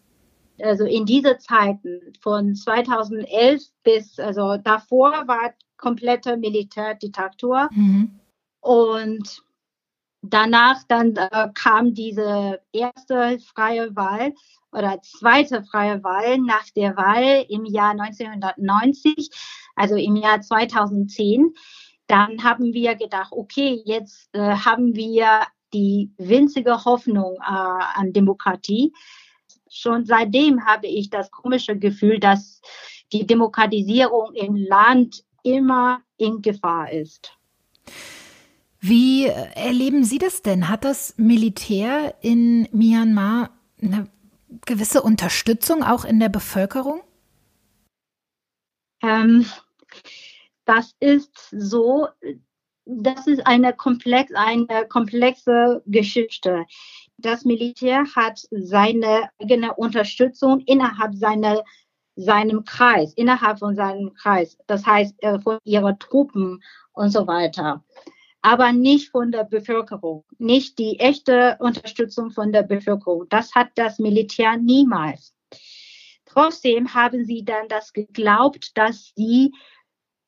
Also 0.62 0.86
in 0.86 1.08
diese 1.08 1.40
Zeiten 1.40 2.14
von 2.22 2.54
2011 2.54 3.64
bis, 3.82 4.20
also 4.20 4.58
davor 4.58 5.28
war 5.28 5.56
komplette 5.76 6.38
Militärdiktatur. 6.38 7.70
Mhm. 7.72 8.20
Und 8.60 9.42
danach 10.22 10.84
dann 10.88 11.16
äh, 11.16 11.50
kam 11.56 11.96
diese 11.96 12.62
erste 12.72 13.40
freie 13.40 13.96
Wahl 13.96 14.36
oder 14.72 15.02
zweite 15.02 15.64
freie 15.64 16.04
Wahl 16.04 16.38
nach 16.38 16.70
der 16.76 16.96
Wahl 16.96 17.44
im 17.50 17.66
Jahr 17.66 17.92
1990 17.92 19.32
also 19.78 19.96
im 19.96 20.16
Jahr 20.18 20.42
2010, 20.42 21.54
dann 22.08 22.44
haben 22.44 22.74
wir 22.74 22.96
gedacht, 22.96 23.32
okay, 23.32 23.82
jetzt 23.86 24.30
äh, 24.34 24.40
haben 24.40 24.96
wir 24.96 25.44
die 25.74 26.12
winzige 26.18 26.84
Hoffnung 26.84 27.36
äh, 27.36 27.44
an 27.44 28.12
Demokratie. 28.12 28.94
Schon 29.70 30.06
seitdem 30.06 30.66
habe 30.66 30.88
ich 30.88 31.10
das 31.10 31.30
komische 31.30 31.78
Gefühl, 31.78 32.20
dass 32.20 32.62
die 33.14 33.28
Demokratisierung 33.28 34.34
im 34.34 34.56
Land 34.56 35.24
immer 35.44 36.02
in 36.18 36.42
Gefahr 36.42 36.92
ist. 36.92 37.34
Wie 38.80 39.28
äh, 39.28 39.50
erleben 39.56 40.04
Sie 40.04 40.18
das 40.18 40.42
denn? 40.42 40.70
Hat 40.70 40.86
das 40.86 41.14
Militär 41.18 42.16
in 42.22 42.68
Myanmar 42.72 43.52
eine 43.82 44.08
gewisse 44.66 45.02
Unterstützung 45.02 45.84
auch 45.84 46.06
in 46.06 46.20
der 46.20 46.30
Bevölkerung? 46.30 47.02
Ähm, 49.04 49.46
das 50.66 50.96
ist 51.00 51.32
so, 51.52 52.08
das 52.86 53.28
ist 53.28 53.46
eine, 53.46 53.74
komplex, 53.74 54.34
eine 54.36 54.88
komplexe 54.88 55.82
Geschichte. 55.86 56.66
Das 57.18 57.46
Militär 57.46 58.04
hat 58.16 58.40
seine 58.52 59.30
eigene 59.40 59.74
Unterstützung 59.76 60.62
innerhalb 60.62 61.16
seiner 61.16 61.64
seinem 62.18 62.66
Kreis, 62.66 63.14
innerhalb 63.14 63.60
von 63.60 63.76
seinem 63.76 64.14
Kreis, 64.16 64.58
das 64.66 64.86
heißt 64.86 65.16
äh, 65.24 65.40
von 65.40 65.60
ihren 65.64 65.98
Truppen 66.00 66.64
und 66.94 67.12
so 67.12 67.28
weiter, 67.28 67.84
aber 68.42 68.74
nicht 68.74 69.12
von 69.12 69.32
der 69.32 69.44
Bevölkerung, 69.44 70.26
nicht 70.40 70.80
die 70.80 71.00
echte 71.00 71.58
Unterstützung 71.60 72.32
von 72.32 72.52
der 72.52 72.64
Bevölkerung. 72.64 73.28
Das 73.30 73.54
hat 73.54 73.70
das 73.76 74.00
Militär 74.00 74.58
niemals. 74.58 75.36
Trotzdem 76.26 76.94
haben 76.94 77.24
sie 77.24 77.46
dann 77.46 77.68
das 77.68 77.94
geglaubt, 77.94 78.72
dass 78.76 79.14
sie 79.16 79.54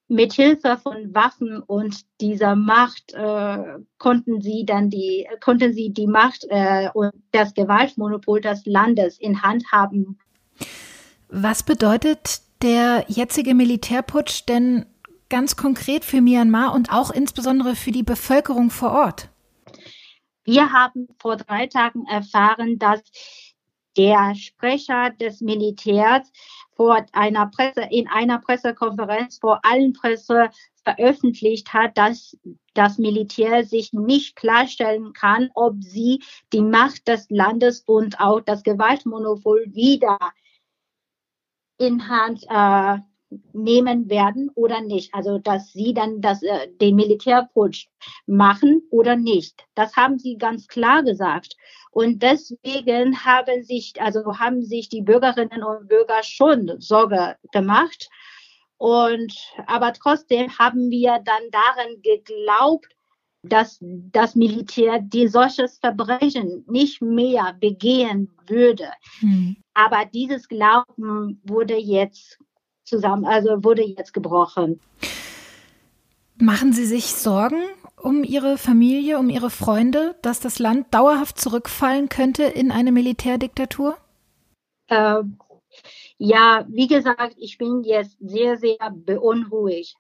mit 0.10 0.34
Hilfe 0.34 0.78
von 0.82 1.14
Waffen 1.14 1.62
und 1.62 2.04
dieser 2.20 2.56
Macht 2.56 3.14
äh, 3.14 3.78
konnten 4.00 4.42
sie 4.42 4.66
dann 4.66 4.90
die 4.90 5.28
konnten 5.40 5.74
sie 5.74 5.92
die 5.92 6.08
Macht 6.08 6.46
äh, 6.50 6.90
und 6.94 7.14
das 7.32 7.54
Gewaltmonopol 7.54 8.42
des 8.42 8.66
Landes 8.66 9.20
in 9.20 9.42
Hand 9.44 9.72
haben. 9.72 10.18
Was 11.30 11.64
bedeutet 11.64 12.42
der 12.64 13.06
jetzige 13.08 13.54
Militärputsch 13.54 14.46
denn 14.48 14.86
ganz 15.30 15.56
konkret 15.56 16.04
für 16.04 16.22
Myanmar 16.22 16.74
und 16.74 16.92
auch 16.92 17.12
insbesondere 17.12 17.76
für 17.76 17.92
die 17.92 18.04
Bevölkerung 18.04 18.72
vor 18.72 18.92
Ort? 18.92 19.30
Wir 20.44 20.72
haben 20.74 21.08
vor 21.20 21.38
drei 21.38 21.68
Tagen 21.68 22.08
erfahren, 22.08 22.80
dass 22.80 23.02
der 23.96 24.34
Sprecher 24.36 25.12
des 25.12 25.42
Militärs 25.42 26.32
vor 26.80 27.06
einer 27.12 27.48
Presse, 27.48 27.82
in 27.92 28.08
einer 28.08 28.40
Pressekonferenz 28.40 29.40
vor 29.40 29.60
allen 29.66 29.92
Presse 29.92 30.50
veröffentlicht 30.86 31.74
hat, 31.74 31.98
dass 31.98 32.38
das 32.74 32.98
Militär 32.98 33.66
sich 33.66 33.92
nicht 33.92 34.38
klarstellen 34.38 35.12
kann, 35.12 35.50
ob 35.56 35.84
sie 35.84 36.24
die 36.54 36.62
Macht 36.62 37.10
des 37.10 37.30
Landes 37.30 37.82
und 37.82 38.22
auch 38.22 38.40
das 38.40 38.64
Gewaltmonopol 38.64 39.66
wieder 39.74 40.18
in 41.78 42.08
Hand 42.08 42.46
äh, 42.50 43.00
nehmen 43.54 44.10
werden 44.10 44.50
oder 44.56 44.82
nicht. 44.82 45.14
Also 45.14 45.38
dass 45.38 45.72
sie 45.72 45.94
dann 45.94 46.22
das, 46.22 46.42
äh, 46.44 46.68
den 46.82 46.96
Militärputsch 46.96 47.88
machen 48.26 48.82
oder 48.90 49.16
nicht. 49.16 49.66
Das 49.76 49.96
haben 49.96 50.18
sie 50.18 50.38
ganz 50.38 50.68
klar 50.68 51.04
gesagt. 51.04 51.56
Und 51.92 52.22
deswegen 52.22 53.24
haben 53.26 53.64
sich, 53.64 53.94
also 54.00 54.38
haben 54.38 54.64
sich 54.64 54.90
die 54.90 55.02
Bürgerinnen 55.02 55.64
und 55.64 55.88
Bürger 55.88 56.24
schon 56.24 56.80
Sorge 56.80 57.36
gemacht. 57.52 58.10
Und 58.78 59.34
aber 59.68 59.94
trotzdem 59.94 60.58
haben 60.58 60.90
wir 60.90 61.20
dann 61.24 61.52
daran 61.52 62.02
geglaubt, 62.02 62.96
dass 63.42 63.78
das 63.82 64.36
Militär 64.36 65.00
die 65.00 65.28
solches 65.28 65.78
Verbrechen 65.78 66.66
nicht 66.68 67.02
mehr 67.02 67.56
begehen 67.60 68.30
würde. 68.48 68.92
Hm. 69.20 69.58
Aber 69.74 70.06
dieses 70.06 70.48
Glauben 70.48 71.42
wurde 71.44 71.78
jetzt 71.78 72.38
zusammen, 72.90 73.26
also 73.26 73.64
wurde 73.64 73.84
jetzt 73.84 74.14
gebrochen. 74.14 74.80
Machen 76.38 76.74
Sie 76.74 76.86
sich 76.86 77.06
Sorgen 77.06 77.62
um 78.02 78.24
Ihre 78.24 78.58
Familie, 78.58 79.20
um 79.20 79.30
Ihre 79.30 79.50
Freunde, 79.50 80.16
dass 80.22 80.40
das 80.40 80.60
Land 80.60 80.94
dauerhaft 80.94 81.40
zurückfallen 81.40 82.10
könnte 82.10 82.44
in 82.44 82.72
eine 82.72 82.92
Militärdiktatur? 82.92 83.98
Äh, 84.88 85.22
ja, 86.18 86.66
wie 86.70 86.88
gesagt, 86.88 87.36
ich 87.38 87.58
bin 87.58 87.84
jetzt 87.84 88.18
sehr, 88.20 88.58
sehr 88.58 88.78
beunruhigt. 88.92 89.96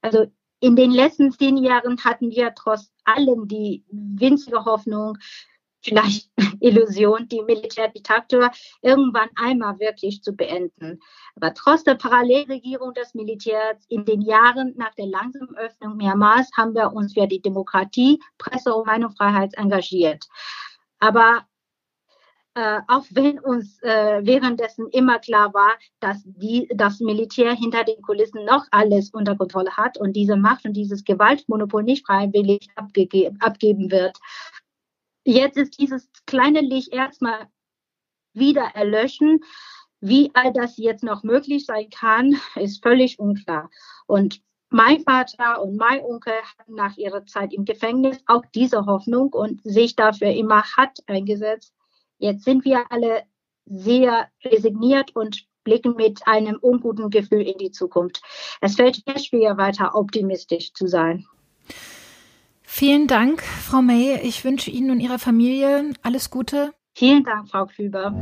Also 0.00 0.26
in 0.60 0.76
den 0.76 0.90
letzten 0.90 1.32
zehn 1.32 1.56
Jahren 1.56 2.02
hatten 2.04 2.30
wir 2.30 2.54
trotz 2.54 2.92
allem 3.04 3.48
die 3.48 3.84
winzige 3.90 4.64
Hoffnung, 4.64 5.16
vielleicht 5.82 6.30
Illusion, 6.60 7.28
die 7.28 7.42
Militärdiktatur 7.42 8.50
irgendwann 8.82 9.28
einmal 9.36 9.78
wirklich 9.78 10.22
zu 10.22 10.32
beenden. 10.32 11.00
Aber 11.36 11.54
trotz 11.54 11.84
der 11.84 11.94
Parallelregierung 11.94 12.92
des 12.94 13.14
Militärs 13.14 13.84
in 13.88 14.04
den 14.04 14.22
Jahren 14.22 14.74
nach 14.76 14.94
der 14.94 15.06
langsamen 15.06 15.56
Öffnung 15.56 15.96
Myanmars 15.96 16.50
haben 16.56 16.74
wir 16.74 16.92
uns 16.92 17.14
für 17.14 17.26
die 17.26 17.40
Demokratie, 17.40 18.20
Presse- 18.38 18.74
und 18.74 18.86
Meinungsfreiheit 18.86 19.54
engagiert. 19.56 20.26
Aber 20.98 21.46
äh, 22.54 22.80
auch 22.88 23.04
wenn 23.10 23.38
uns 23.38 23.80
äh, 23.82 24.20
währenddessen 24.24 24.88
immer 24.88 25.20
klar 25.20 25.54
war, 25.54 25.70
dass 26.00 26.20
die, 26.24 26.68
das 26.74 26.98
Militär 26.98 27.54
hinter 27.54 27.84
den 27.84 28.02
Kulissen 28.02 28.44
noch 28.44 28.66
alles 28.72 29.10
unter 29.10 29.36
Kontrolle 29.36 29.70
hat 29.76 29.98
und 29.98 30.14
diese 30.14 30.36
Macht 30.36 30.64
und 30.64 30.72
dieses 30.72 31.04
Gewaltmonopol 31.04 31.84
nicht 31.84 32.04
freiwillig 32.04 32.68
abgege 32.74 33.30
abgeben 33.38 33.90
wird. 33.92 34.18
Jetzt 35.24 35.56
ist 35.56 35.78
dieses 35.78 36.08
kleine 36.26 36.60
Licht 36.60 36.92
erstmal 36.92 37.48
wieder 38.32 38.70
erlöschen. 38.74 39.40
Wie 40.00 40.30
all 40.34 40.52
das 40.52 40.78
jetzt 40.78 41.04
noch 41.04 41.22
möglich 41.22 41.66
sein 41.66 41.90
kann, 41.90 42.36
ist 42.56 42.82
völlig 42.82 43.18
unklar. 43.18 43.70
Und 44.06 44.40
mein 44.70 45.00
Vater 45.00 45.60
und 45.62 45.76
mein 45.76 46.00
Onkel 46.00 46.32
hatten 46.32 46.74
nach 46.74 46.96
ihrer 46.96 47.26
Zeit 47.26 47.52
im 47.52 47.64
Gefängnis 47.64 48.22
auch 48.26 48.44
diese 48.54 48.86
Hoffnung 48.86 49.32
und 49.32 49.60
sich 49.64 49.96
dafür 49.96 50.30
immer 50.32 50.62
hart 50.76 50.98
eingesetzt. 51.06 51.74
Jetzt 52.18 52.44
sind 52.44 52.64
wir 52.64 52.84
alle 52.90 53.24
sehr 53.66 54.28
resigniert 54.44 55.14
und 55.16 55.44
blicken 55.64 55.96
mit 55.96 56.26
einem 56.26 56.56
unguten 56.60 57.10
Gefühl 57.10 57.42
in 57.42 57.58
die 57.58 57.72
Zukunft. 57.72 58.22
Es 58.60 58.76
fällt 58.76 59.02
sehr 59.04 59.18
schwer, 59.18 59.56
weiter 59.56 59.94
optimistisch 59.94 60.72
zu 60.72 60.86
sein. 60.86 61.26
Vielen 62.72 63.08
Dank, 63.08 63.42
Frau 63.42 63.82
May. 63.82 64.20
Ich 64.22 64.44
wünsche 64.44 64.70
Ihnen 64.70 64.92
und 64.92 65.00
Ihrer 65.00 65.18
Familie 65.18 65.92
alles 66.02 66.30
Gute. 66.30 66.72
Vielen 66.94 67.24
Dank, 67.24 67.50
Frau 67.50 67.66
Küber. 67.66 68.14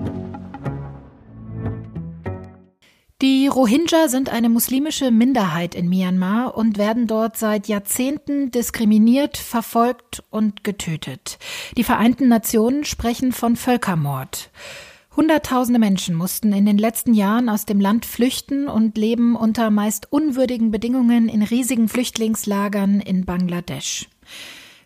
Die 3.20 3.46
Rohingya 3.46 4.08
sind 4.08 4.30
eine 4.30 4.48
muslimische 4.48 5.10
Minderheit 5.12 5.76
in 5.76 5.88
Myanmar 5.88 6.56
und 6.56 6.76
werden 6.76 7.06
dort 7.06 7.36
seit 7.36 7.68
Jahrzehnten 7.68 8.50
diskriminiert, 8.50 9.36
verfolgt 9.36 10.24
und 10.30 10.64
getötet. 10.64 11.38
Die 11.76 11.84
Vereinten 11.84 12.26
Nationen 12.26 12.84
sprechen 12.84 13.32
von 13.32 13.54
Völkermord. 13.54 14.50
Hunderttausende 15.14 15.78
Menschen 15.78 16.16
mussten 16.16 16.52
in 16.52 16.64
den 16.64 16.78
letzten 16.78 17.12
Jahren 17.12 17.48
aus 17.48 17.66
dem 17.66 17.80
Land 17.80 18.06
flüchten 18.06 18.66
und 18.66 18.96
leben 18.96 19.36
unter 19.36 19.70
meist 19.70 20.10
unwürdigen 20.10 20.70
Bedingungen 20.70 21.28
in 21.28 21.42
riesigen 21.42 21.88
Flüchtlingslagern 21.88 23.00
in 23.00 23.24
Bangladesch. 23.24 24.08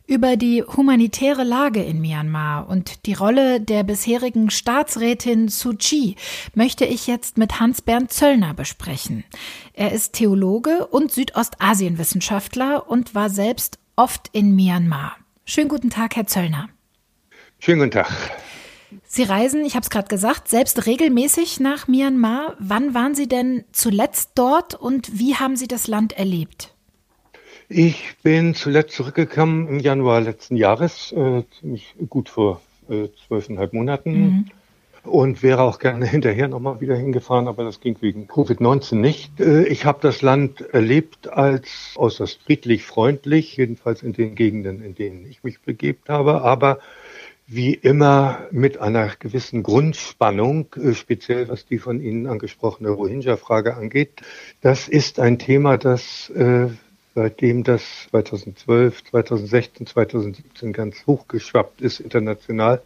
Über 0.07 0.37
die 0.37 0.63
humanitäre 0.65 1.45
Lage 1.45 1.83
in 1.83 2.01
Myanmar 2.01 2.69
und 2.69 3.07
die 3.07 3.15
Rolle 3.15 3.61
der 3.61 3.85
bisherigen 3.85 4.51
Staatsrätin 4.51 5.49
Suu 5.49 5.75
Kyi 5.79 6.17
möchte 6.55 6.85
ich 6.85 7.07
jetzt 7.07 7.39
mit 7.39 7.61
Hans-Bernd 7.61 8.13
Zöllner 8.13 8.53
besprechen. 8.53 9.25
Er 9.73 9.93
ist 9.93 10.15
Theologe 10.15 10.87
und 10.89 11.13
Südostasienwissenschaftler 11.13 12.91
und 12.91 13.15
war 13.15 13.31
selbst 13.31 13.79
oft 13.95 14.29
in 14.33 14.57
Myanmar. 14.57 15.17
Schönen 15.45 15.69
guten 15.69 15.91
Tag, 15.91 16.17
Herr 16.17 16.27
Zöllner. 16.27 16.69
Schönen 17.61 17.79
guten 17.79 17.93
Tag. 17.93 18.11
Sie 19.07 19.23
reisen, 19.23 19.65
ich 19.65 19.75
habe 19.75 19.85
es 19.85 19.91
gerade 19.91 20.09
gesagt, 20.09 20.49
selbst 20.49 20.87
regelmäßig 20.87 21.61
nach 21.61 21.89
Myanmar. 21.89 22.57
Wann 22.59 22.93
waren 22.93 23.15
Sie 23.15 23.29
denn 23.29 23.65
zuletzt 23.73 24.33
dort 24.35 24.75
und 24.75 25.19
wie 25.19 25.37
haben 25.37 25.57
Sie 25.57 25.69
das 25.69 25.87
Land 25.87 26.13
erlebt? 26.13 26.72
Ich 27.75 28.17
bin 28.23 28.55
zuletzt 28.55 28.95
zurückgekommen 28.95 29.67
im 29.67 29.79
Januar 29.79 30.21
letzten 30.21 30.57
Jahres, 30.57 31.11
äh, 31.13 31.43
ziemlich 31.59 31.95
gut 32.11 32.29
vor 32.29 32.61
äh, 32.91 33.09
zwölfeinhalb 33.27 33.73
Monaten. 33.73 34.13
Mhm. 34.13 34.45
Und 35.05 35.43
wäre 35.43 35.63
auch 35.63 35.79
gerne 35.79 36.05
hinterher 36.11 36.49
nochmal 36.49 36.83
wieder 36.83 36.97
hingefahren, 36.97 37.49
aber 37.49 37.65
das 37.65 37.81
ging 37.81 37.97
wegen 38.01 38.27
Covid-19 38.27 38.97
nicht. 38.97 39.41
Äh, 39.41 39.65
ich 39.65 39.87
habe 39.87 40.01
das 40.03 40.21
Land 40.21 40.61
erlebt 40.61 41.29
als 41.29 41.95
äußerst 41.97 42.43
friedlich, 42.43 42.85
freundlich, 42.85 43.57
jedenfalls 43.57 44.03
in 44.03 44.13
den 44.13 44.35
Gegenden, 44.35 44.83
in 44.85 44.95
denen 44.95 45.25
ich 45.25 45.43
mich 45.43 45.63
begebt 45.63 46.11
habe, 46.11 46.43
aber 46.43 46.79
wie 47.47 47.73
immer 47.73 48.49
mit 48.51 48.79
einer 48.79 49.13
gewissen 49.19 49.63
Grundspannung, 49.63 50.67
äh, 50.77 50.93
speziell 50.93 51.49
was 51.49 51.65
die 51.65 51.79
von 51.79 52.03
Ihnen 52.03 52.27
angesprochene 52.27 52.91
Rohingya-Frage 52.91 53.77
angeht. 53.77 54.21
Das 54.61 54.89
ist 54.89 55.19
ein 55.19 55.39
Thema, 55.39 55.79
das 55.79 56.29
äh, 56.31 56.69
seitdem 57.15 57.63
das 57.65 57.83
2012, 58.11 59.05
2016, 59.05 59.87
2017 59.87 60.73
ganz 60.73 61.07
hochgeschwappt 61.07 61.81
ist 61.81 62.01
international, 62.01 62.83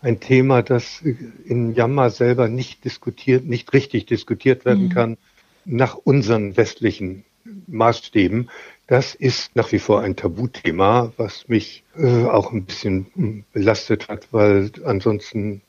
ein 0.00 0.20
Thema, 0.20 0.62
das 0.62 1.02
in 1.44 1.74
Jammer 1.74 2.10
selber 2.10 2.48
nicht 2.48 2.84
diskutiert, 2.84 3.44
nicht 3.44 3.72
richtig 3.72 4.06
diskutiert 4.06 4.64
werden 4.64 4.84
mhm. 4.84 4.90
kann 4.90 5.16
nach 5.64 5.96
unseren 5.96 6.56
westlichen 6.56 7.24
Maßstäben. 7.66 8.50
Das 8.86 9.14
ist 9.14 9.54
nach 9.54 9.70
wie 9.72 9.78
vor 9.78 10.00
ein 10.00 10.16
Tabuthema, 10.16 11.12
was 11.16 11.48
mich 11.48 11.84
äh, 11.96 12.24
auch 12.24 12.52
ein 12.52 12.64
bisschen 12.64 13.06
hm, 13.14 13.44
belastet 13.52 14.08
hat, 14.08 14.28
weil 14.32 14.70
ansonsten 14.84 15.60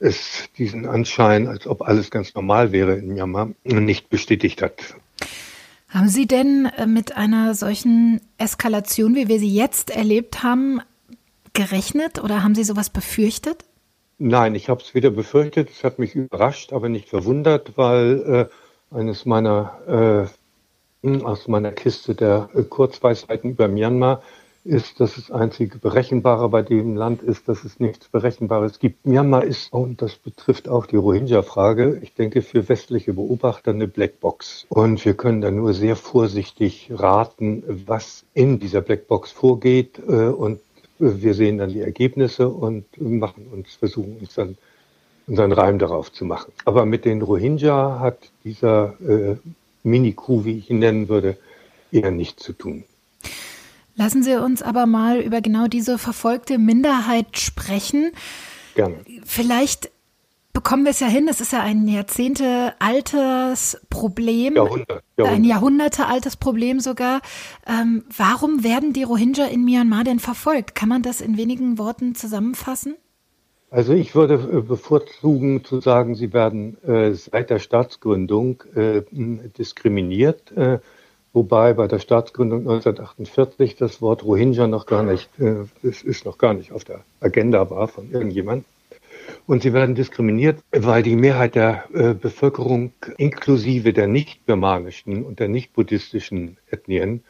es 0.00 0.48
diesen 0.58 0.86
Anschein, 0.86 1.48
als 1.48 1.66
ob 1.66 1.82
alles 1.82 2.10
ganz 2.10 2.34
normal 2.34 2.72
wäre 2.72 2.96
in 2.96 3.08
Myanmar, 3.14 3.50
nicht 3.64 4.10
bestätigt 4.10 4.62
hat. 4.62 4.96
Haben 5.88 6.08
Sie 6.08 6.26
denn 6.26 6.66
äh, 6.76 6.86
mit 6.86 7.16
einer 7.16 7.54
solchen 7.54 8.20
Eskalation, 8.36 9.14
wie 9.14 9.28
wir 9.28 9.38
sie 9.38 9.54
jetzt 9.54 9.90
erlebt 9.90 10.42
haben, 10.42 10.80
gerechnet 11.54 12.22
oder 12.22 12.42
haben 12.42 12.54
Sie 12.54 12.64
sowas 12.64 12.90
befürchtet? 12.90 13.64
Nein, 14.18 14.54
ich 14.54 14.68
habe 14.68 14.82
es 14.82 14.94
weder 14.94 15.10
befürchtet, 15.10 15.70
es 15.70 15.84
hat 15.84 15.98
mich 15.98 16.14
überrascht, 16.14 16.72
aber 16.72 16.88
nicht 16.88 17.08
verwundert, 17.08 17.76
weil 17.76 18.48
äh, 18.92 18.94
eines 18.94 19.24
meiner 19.24 20.28
äh, 21.04 21.22
aus 21.22 21.46
meiner 21.46 21.72
Kiste 21.72 22.14
der 22.14 22.50
äh, 22.54 22.62
Kurzweisheiten 22.64 23.50
über 23.50 23.68
Myanmar 23.68 24.22
ist, 24.68 25.00
dass 25.00 25.14
das 25.14 25.30
einzige 25.30 25.78
Berechenbare 25.78 26.48
bei 26.48 26.62
dem 26.62 26.94
Land 26.94 27.22
ist, 27.22 27.48
dass 27.48 27.64
es 27.64 27.80
nichts 27.80 28.08
Berechenbares 28.08 28.78
gibt. 28.78 29.06
Myanmar 29.06 29.44
ist, 29.44 29.72
und 29.72 30.02
das 30.02 30.16
betrifft 30.16 30.68
auch 30.68 30.86
die 30.86 30.96
Rohingya-Frage, 30.96 31.98
ich 32.02 32.14
denke 32.14 32.42
für 32.42 32.68
westliche 32.68 33.14
Beobachter 33.14 33.70
eine 33.70 33.88
Blackbox. 33.88 34.66
Und 34.68 35.04
wir 35.04 35.14
können 35.14 35.40
da 35.40 35.50
nur 35.50 35.72
sehr 35.72 35.96
vorsichtig 35.96 36.90
raten, 36.92 37.64
was 37.86 38.24
in 38.34 38.58
dieser 38.58 38.82
Blackbox 38.82 39.32
vorgeht. 39.32 39.98
Äh, 40.06 40.28
und 40.28 40.60
wir 40.98 41.34
sehen 41.34 41.58
dann 41.58 41.70
die 41.70 41.80
Ergebnisse 41.80 42.48
und 42.48 42.84
machen 43.00 43.46
uns, 43.50 43.74
versuchen 43.74 44.18
uns 44.20 44.34
dann 44.34 44.58
unseren 45.26 45.52
Reim 45.52 45.78
darauf 45.78 46.12
zu 46.12 46.24
machen. 46.24 46.52
Aber 46.64 46.84
mit 46.84 47.04
den 47.04 47.22
Rohingya 47.22 48.00
hat 48.00 48.18
dieser 48.44 48.94
äh, 49.00 49.36
Mini-Coup, 49.82 50.44
wie 50.44 50.58
ich 50.58 50.70
ihn 50.70 50.80
nennen 50.80 51.08
würde, 51.08 51.36
eher 51.90 52.10
nichts 52.10 52.42
zu 52.42 52.52
tun. 52.52 52.84
Lassen 53.98 54.22
Sie 54.22 54.40
uns 54.40 54.62
aber 54.62 54.86
mal 54.86 55.18
über 55.18 55.40
genau 55.40 55.66
diese 55.66 55.98
verfolgte 55.98 56.56
Minderheit 56.56 57.36
sprechen. 57.36 58.12
Gerne. 58.76 58.94
Vielleicht 59.24 59.90
bekommen 60.52 60.84
wir 60.84 60.92
es 60.92 61.00
ja 61.00 61.08
hin, 61.08 61.26
das 61.26 61.40
ist 61.40 61.52
ja 61.52 61.62
ein 61.62 61.88
Jahrzehnte 61.88 62.74
altes 62.78 63.80
Problem, 63.90 64.54
Jahrhundert, 64.54 65.02
Jahrhundert. 65.16 65.36
ein 65.36 65.44
Jahrhunderte 65.44 66.06
altes 66.06 66.36
Problem 66.36 66.78
sogar. 66.78 67.22
Ähm, 67.66 68.04
warum 68.16 68.62
werden 68.62 68.92
die 68.92 69.02
Rohingya 69.02 69.46
in 69.46 69.64
Myanmar 69.64 70.04
denn 70.04 70.20
verfolgt? 70.20 70.76
Kann 70.76 70.88
man 70.88 71.02
das 71.02 71.20
in 71.20 71.36
wenigen 71.36 71.76
Worten 71.76 72.14
zusammenfassen? 72.14 72.94
Also 73.68 73.94
ich 73.94 74.14
würde 74.14 74.34
äh, 74.34 74.60
bevorzugen 74.60 75.64
zu 75.64 75.80
sagen, 75.80 76.14
sie 76.14 76.32
werden 76.32 76.80
äh, 76.84 77.14
seit 77.14 77.50
der 77.50 77.58
Staatsgründung 77.58 78.62
äh, 78.76 79.02
diskriminiert. 79.10 80.52
Äh, 80.52 80.78
wobei 81.38 81.72
bei 81.72 81.86
der 81.86 82.00
Staatsgründung 82.00 82.60
1948 82.62 83.76
das 83.76 84.02
Wort 84.02 84.24
Rohingya 84.24 84.66
noch 84.66 84.86
gar 84.86 85.04
nicht, 85.04 85.30
äh, 85.38 85.66
es 85.84 86.02
ist 86.02 86.24
noch 86.24 86.36
gar 86.36 86.52
nicht 86.52 86.72
auf 86.72 86.82
der 86.82 87.04
Agenda 87.20 87.70
war 87.70 87.86
von 87.86 88.10
irgendjemand. 88.10 88.64
Und 89.46 89.62
sie 89.62 89.72
werden 89.72 89.94
diskriminiert, 89.94 90.58
weil 90.72 91.04
die 91.04 91.14
Mehrheit 91.14 91.54
der 91.54 91.84
äh, 91.94 92.14
Bevölkerung 92.14 92.92
inklusive 93.18 93.92
der 93.92 94.08
nicht-birmanischen 94.08 95.24
und 95.24 95.38
der 95.38 95.48
nicht-buddhistischen 95.48 96.56
Ethnien 96.70 97.22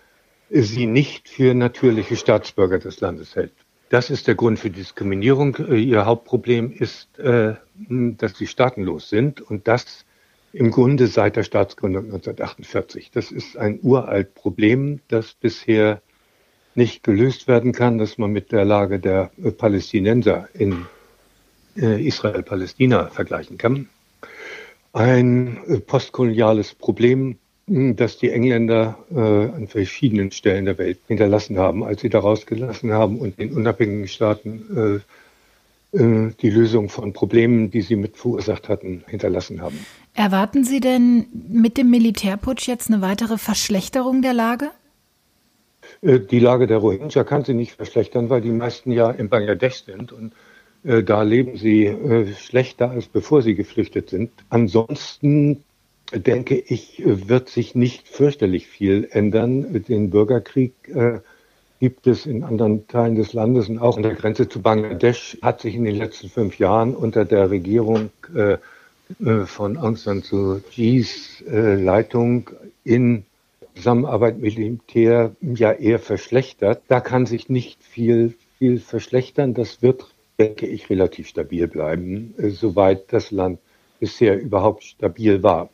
sie 0.48 0.86
nicht 0.86 1.28
für 1.28 1.52
natürliche 1.52 2.16
Staatsbürger 2.16 2.78
des 2.78 3.00
Landes 3.00 3.36
hält. 3.36 3.52
Das 3.90 4.08
ist 4.08 4.26
der 4.26 4.36
Grund 4.36 4.58
für 4.58 4.70
Diskriminierung. 4.70 5.56
Äh, 5.56 5.76
ihr 5.76 6.06
Hauptproblem 6.06 6.72
ist, 6.72 7.08
dass 7.18 8.36
sie 8.36 8.46
staatenlos 8.48 9.08
sind 9.08 9.40
und 9.40 9.68
das 9.68 10.04
im 10.52 10.70
Grunde 10.70 11.06
seit 11.06 11.36
der 11.36 11.42
Staatsgründung 11.42 12.04
1948. 12.04 13.10
Das 13.12 13.30
ist 13.30 13.56
ein 13.56 13.80
uralt 13.82 14.34
Problem, 14.34 15.00
das 15.08 15.34
bisher 15.34 16.00
nicht 16.74 17.02
gelöst 17.02 17.48
werden 17.48 17.72
kann, 17.72 17.98
dass 17.98 18.18
man 18.18 18.30
mit 18.30 18.52
der 18.52 18.64
Lage 18.64 18.98
der 18.98 19.30
Palästinenser 19.58 20.48
in 20.54 20.86
äh, 21.76 22.06
Israel-Palästina 22.06 23.08
vergleichen 23.08 23.58
kann. 23.58 23.88
Ein 24.92 25.58
äh, 25.66 25.80
postkoloniales 25.80 26.74
Problem, 26.74 27.38
hm, 27.66 27.96
das 27.96 28.18
die 28.18 28.30
Engländer 28.30 28.98
äh, 29.10 29.18
an 29.18 29.66
verschiedenen 29.66 30.30
Stellen 30.30 30.64
der 30.64 30.78
Welt 30.78 30.98
hinterlassen 31.08 31.58
haben, 31.58 31.84
als 31.84 32.00
sie 32.00 32.08
daraus 32.10 32.46
gelassen 32.46 32.92
haben 32.92 33.18
und 33.18 33.38
den 33.38 33.52
unabhängigen 33.52 34.08
Staaten 34.08 35.02
die 35.90 36.50
Lösung 36.50 36.90
von 36.90 37.14
Problemen, 37.14 37.70
die 37.70 37.80
sie 37.80 37.96
mit 37.96 38.18
verursacht 38.18 38.68
hatten, 38.68 39.04
hinterlassen 39.06 39.62
haben. 39.62 39.78
Erwarten 40.12 40.62
Sie 40.62 40.80
denn 40.80 41.26
mit 41.48 41.78
dem 41.78 41.88
Militärputsch 41.88 42.68
jetzt 42.68 42.90
eine 42.90 43.00
weitere 43.00 43.38
Verschlechterung 43.38 44.20
der 44.20 44.34
Lage? 44.34 44.70
Äh, 46.02 46.20
die 46.20 46.40
Lage 46.40 46.66
der 46.66 46.76
Rohingya 46.76 47.24
kann 47.24 47.44
sie 47.44 47.54
nicht 47.54 47.72
verschlechtern, 47.72 48.28
weil 48.28 48.42
die 48.42 48.50
meisten 48.50 48.92
ja 48.92 49.10
in 49.10 49.30
Bangladesch 49.30 49.84
sind 49.84 50.12
und 50.12 50.34
Äh, 50.84 51.02
da 51.02 51.22
leben 51.22 51.56
sie 51.56 51.86
äh, 51.86 52.34
schlechter, 52.34 52.90
als 52.90 53.06
bevor 53.06 53.42
sie 53.42 53.54
geflüchtet 53.54 54.10
sind. 54.10 54.30
Ansonsten 54.48 55.64
denke 56.12 56.56
ich, 56.56 57.02
wird 57.04 57.48
sich 57.48 57.74
nicht 57.74 58.08
fürchterlich 58.08 58.66
viel 58.66 59.08
ändern. 59.10 59.84
Den 59.88 60.10
Bürgerkrieg 60.10 60.72
äh, 60.88 61.20
gibt 61.80 62.06
es 62.06 62.26
in 62.26 62.42
anderen 62.42 62.86
Teilen 62.88 63.14
des 63.14 63.32
Landes 63.32 63.68
und 63.68 63.78
auch 63.78 63.96
an 63.96 64.02
der 64.02 64.14
Grenze 64.14 64.48
zu 64.48 64.60
Bangladesch 64.60 65.38
hat 65.42 65.60
sich 65.60 65.74
in 65.74 65.84
den 65.84 65.96
letzten 65.96 66.28
fünf 66.28 66.58
Jahren 66.58 66.94
unter 66.94 67.24
der 67.24 67.50
Regierung 67.50 68.10
äh, 68.34 68.58
äh 69.24 69.46
von 69.46 69.76
Aung 69.76 69.96
San 69.96 70.22
Suu 70.22 70.60
Kyis 70.70 71.42
äh, 71.50 71.74
Leitung 71.74 72.50
in 72.84 73.24
Zusammenarbeit 73.74 74.38
mit 74.38 74.56
dem 74.56 74.62
Militär 74.62 75.36
ja 75.40 75.72
eher 75.72 76.00
verschlechtert. 76.00 76.82
Da 76.88 77.00
kann 77.00 77.26
sich 77.26 77.48
nicht 77.48 77.82
viel, 77.82 78.34
viel 78.58 78.80
verschlechtern. 78.80 79.54
Das 79.54 79.82
wird, 79.82 80.04
denke 80.38 80.66
ich, 80.66 80.90
relativ 80.90 81.28
stabil 81.28 81.68
bleiben, 81.68 82.34
soweit 82.38 83.12
das 83.12 83.30
Land 83.30 83.60
bisher 84.00 84.40
überhaupt 84.40 84.82
stabil 84.82 85.42
war. 85.44 85.70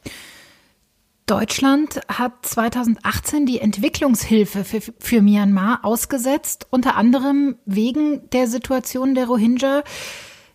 Deutschland 1.26 2.02
hat 2.06 2.32
2018 2.42 3.46
die 3.46 3.58
Entwicklungshilfe 3.58 4.62
für, 4.62 4.82
für, 4.98 5.22
Myanmar 5.22 5.80
ausgesetzt, 5.82 6.66
unter 6.68 6.96
anderem 6.96 7.56
wegen 7.64 8.28
der 8.30 8.46
Situation 8.46 9.14
der 9.14 9.28
Rohingya. 9.28 9.84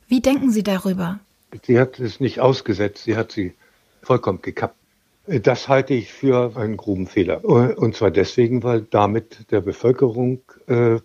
Wie 0.08 0.22
denken 0.22 0.52
Sie 0.52 0.62
darüber? 0.62 1.20
Sie 1.64 1.80
hat 1.80 2.00
es 2.00 2.20
nicht 2.20 2.40
ausgesetzt, 2.40 3.06
sie 3.06 3.18
hat 3.18 3.32
sie 3.32 3.56
vollkommen 4.04 4.44
gekappt. 4.44 4.76
Das 5.26 5.68
halte 5.68 5.96
ich 5.96 6.14
für 6.14 6.56
einen 6.56 6.78
groben 6.78 7.08
Fehler. 7.08 7.44
Und 7.44 7.96
zwar 7.96 8.12
deswegen, 8.12 8.62
weil 8.62 8.82
damit 8.82 9.52
der 9.52 9.62
Bevölkerung 9.62 10.42
äh, 10.68 11.00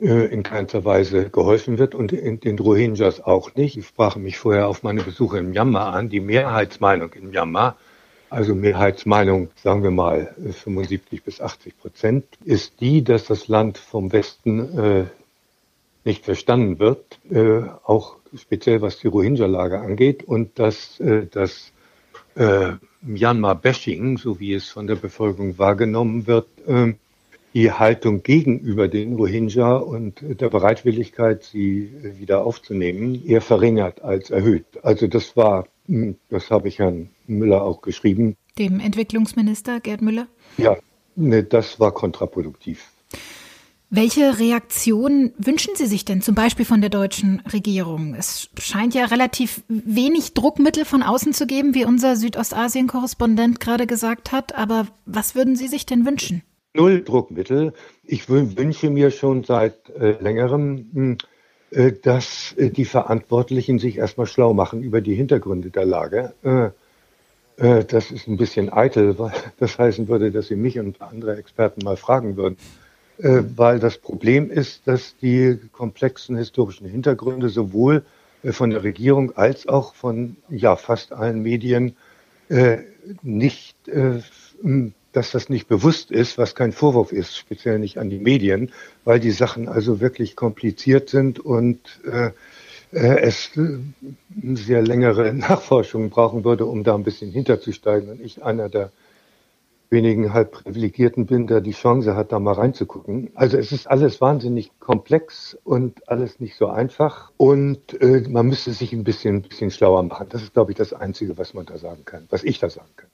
äh 0.00 0.26
in 0.26 0.42
keinster 0.42 0.84
Weise 0.84 1.30
geholfen 1.30 1.78
wird 1.78 1.94
und 1.94 2.10
den 2.10 2.58
Rohingyas 2.58 3.20
auch 3.20 3.54
nicht. 3.54 3.76
Ich 3.76 3.86
sprach 3.86 4.16
mich 4.16 4.38
vorher 4.38 4.66
auf 4.66 4.82
meine 4.82 5.04
Besuche 5.04 5.38
in 5.38 5.50
Myanmar 5.50 5.94
an. 5.94 6.08
Die 6.08 6.20
Mehrheitsmeinung 6.20 7.12
in 7.12 7.30
Myanmar 7.30 7.76
also 8.34 8.54
Mehrheitsmeinung, 8.54 9.48
sagen 9.62 9.82
wir 9.82 9.90
mal 9.92 10.34
75 10.50 11.22
bis 11.22 11.40
80 11.40 11.78
Prozent, 11.78 12.24
ist 12.44 12.80
die, 12.80 13.04
dass 13.04 13.24
das 13.26 13.48
Land 13.48 13.78
vom 13.78 14.12
Westen 14.12 14.78
äh, 14.78 15.04
nicht 16.04 16.24
verstanden 16.24 16.78
wird, 16.78 17.20
äh, 17.30 17.62
auch 17.84 18.16
speziell 18.36 18.82
was 18.82 18.98
die 18.98 19.06
Rohingya-Lage 19.06 19.78
angeht 19.78 20.24
und 20.24 20.58
dass 20.58 20.98
äh, 21.00 21.26
das 21.30 21.72
äh, 22.34 22.72
Myanmar-Bashing, 23.02 24.18
so 24.18 24.40
wie 24.40 24.54
es 24.54 24.68
von 24.68 24.88
der 24.88 24.96
Bevölkerung 24.96 25.56
wahrgenommen 25.58 26.26
wird, 26.26 26.48
äh, 26.66 26.94
die 27.54 27.70
Haltung 27.70 28.24
gegenüber 28.24 28.88
den 28.88 29.14
Rohingya 29.14 29.76
und 29.76 30.16
der 30.22 30.48
Bereitwilligkeit, 30.48 31.44
sie 31.44 31.92
wieder 32.18 32.44
aufzunehmen, 32.44 33.24
eher 33.24 33.40
verringert 33.40 34.02
als 34.02 34.30
erhöht. 34.30 34.66
Also 34.82 35.06
das 35.06 35.36
war, 35.36 35.68
das 35.86 36.50
habe 36.50 36.68
ich 36.68 36.78
Herrn 36.78 37.10
Müller 37.26 37.62
auch 37.62 37.82
geschrieben. 37.82 38.36
Dem 38.58 38.80
Entwicklungsminister 38.80 39.80
Gerd 39.80 40.02
Müller? 40.02 40.28
Ja, 40.56 40.76
ne, 41.16 41.42
das 41.42 41.80
war 41.80 41.92
kontraproduktiv. 41.92 42.90
Welche 43.90 44.40
Reaktion 44.40 45.32
wünschen 45.38 45.76
Sie 45.76 45.86
sich 45.86 46.04
denn 46.04 46.20
zum 46.20 46.34
Beispiel 46.34 46.64
von 46.64 46.80
der 46.80 46.90
deutschen 46.90 47.40
Regierung? 47.52 48.14
Es 48.14 48.48
scheint 48.58 48.94
ja 48.94 49.04
relativ 49.04 49.62
wenig 49.68 50.34
Druckmittel 50.34 50.84
von 50.84 51.02
außen 51.02 51.32
zu 51.32 51.46
geben, 51.46 51.74
wie 51.74 51.84
unser 51.84 52.16
Südostasien-Korrespondent 52.16 53.60
gerade 53.60 53.86
gesagt 53.86 54.32
hat. 54.32 54.56
Aber 54.56 54.88
was 55.06 55.36
würden 55.36 55.54
Sie 55.54 55.68
sich 55.68 55.86
denn 55.86 56.06
wünschen? 56.06 56.42
null 56.74 57.02
Druckmittel. 57.04 57.72
Ich 58.02 58.28
wünsche 58.28 58.90
mir 58.90 59.10
schon 59.10 59.44
seit 59.44 59.88
äh, 59.90 60.20
längerem, 60.20 60.90
hm, 60.92 61.18
dass 62.02 62.54
äh, 62.56 62.70
die 62.70 62.84
Verantwortlichen 62.84 63.78
sich 63.78 63.98
erstmal 63.98 64.26
schlau 64.26 64.54
machen 64.54 64.82
über 64.82 65.00
die 65.00 65.14
Hintergründe 65.14 65.70
der 65.70 65.84
Lage. 65.84 66.32
Äh, 66.42 66.70
äh, 67.56 67.84
das 67.84 68.10
ist 68.10 68.28
ein 68.28 68.36
bisschen 68.36 68.72
eitel, 68.72 69.18
weil 69.18 69.32
das 69.58 69.78
heißen 69.78 70.08
würde, 70.08 70.30
dass 70.30 70.48
Sie 70.48 70.56
mich 70.56 70.78
und 70.78 71.00
andere 71.00 71.36
Experten 71.36 71.84
mal 71.84 71.96
fragen 71.96 72.36
würden. 72.36 72.56
Äh, 73.18 73.42
weil 73.56 73.78
das 73.78 73.98
Problem 73.98 74.50
ist, 74.50 74.86
dass 74.86 75.16
die 75.16 75.58
komplexen 75.72 76.36
historischen 76.36 76.86
Hintergründe 76.86 77.48
sowohl 77.48 78.04
von 78.44 78.70
der 78.70 78.84
Regierung 78.84 79.34
als 79.36 79.66
auch 79.66 79.94
von 79.94 80.36
ja 80.50 80.76
fast 80.76 81.12
allen 81.12 81.42
Medien 81.42 81.96
nicht 83.22 83.74
dass 85.16 85.30
das 85.30 85.48
nicht 85.48 85.68
bewusst 85.68 86.10
ist, 86.10 86.38
was 86.38 86.54
kein 86.54 86.72
Vorwurf 86.72 87.12
ist, 87.12 87.36
speziell 87.36 87.78
nicht 87.78 87.98
an 87.98 88.10
die 88.10 88.18
Medien, 88.18 88.72
weil 89.04 89.20
die 89.20 89.30
Sachen 89.30 89.68
also 89.68 90.00
wirklich 90.00 90.36
kompliziert 90.36 91.08
sind 91.08 91.38
und 91.40 91.78
äh, 92.04 92.30
äh 92.92 93.20
es 93.22 93.56
äh, 93.56 93.78
sehr 94.54 94.82
längere 94.82 95.32
Nachforschungen 95.34 96.10
brauchen 96.10 96.44
würde, 96.44 96.66
um 96.66 96.84
da 96.84 96.94
ein 96.94 97.04
bisschen 97.04 97.30
hinterzusteigen. 97.30 98.10
Und 98.10 98.20
ich 98.20 98.42
einer 98.42 98.68
der 98.68 98.90
wenigen 99.90 100.32
halb 100.32 100.50
Privilegierten 100.50 101.26
bin, 101.26 101.46
der 101.46 101.60
die 101.60 101.72
Chance 101.72 102.16
hat, 102.16 102.32
da 102.32 102.40
mal 102.40 102.54
reinzugucken. 102.54 103.30
Also 103.34 103.56
es 103.56 103.70
ist 103.70 103.86
alles 103.86 104.20
wahnsinnig 104.20 104.72
komplex 104.80 105.56
und 105.62 106.08
alles 106.08 106.40
nicht 106.40 106.56
so 106.56 106.66
einfach. 106.66 107.30
Und 107.36 108.00
äh, 108.02 108.24
man 108.28 108.46
müsste 108.46 108.72
sich 108.72 108.92
ein 108.92 109.04
bisschen, 109.04 109.36
ein 109.36 109.42
bisschen 109.42 109.70
schlauer 109.70 110.02
machen. 110.02 110.26
Das 110.30 110.42
ist, 110.42 110.52
glaube 110.52 110.72
ich, 110.72 110.76
das 110.76 110.92
Einzige, 110.92 111.38
was 111.38 111.54
man 111.54 111.66
da 111.66 111.78
sagen 111.78 112.04
kann, 112.04 112.26
was 112.30 112.42
ich 112.42 112.58
da 112.58 112.68
sagen 112.68 112.90
kann. 112.96 113.08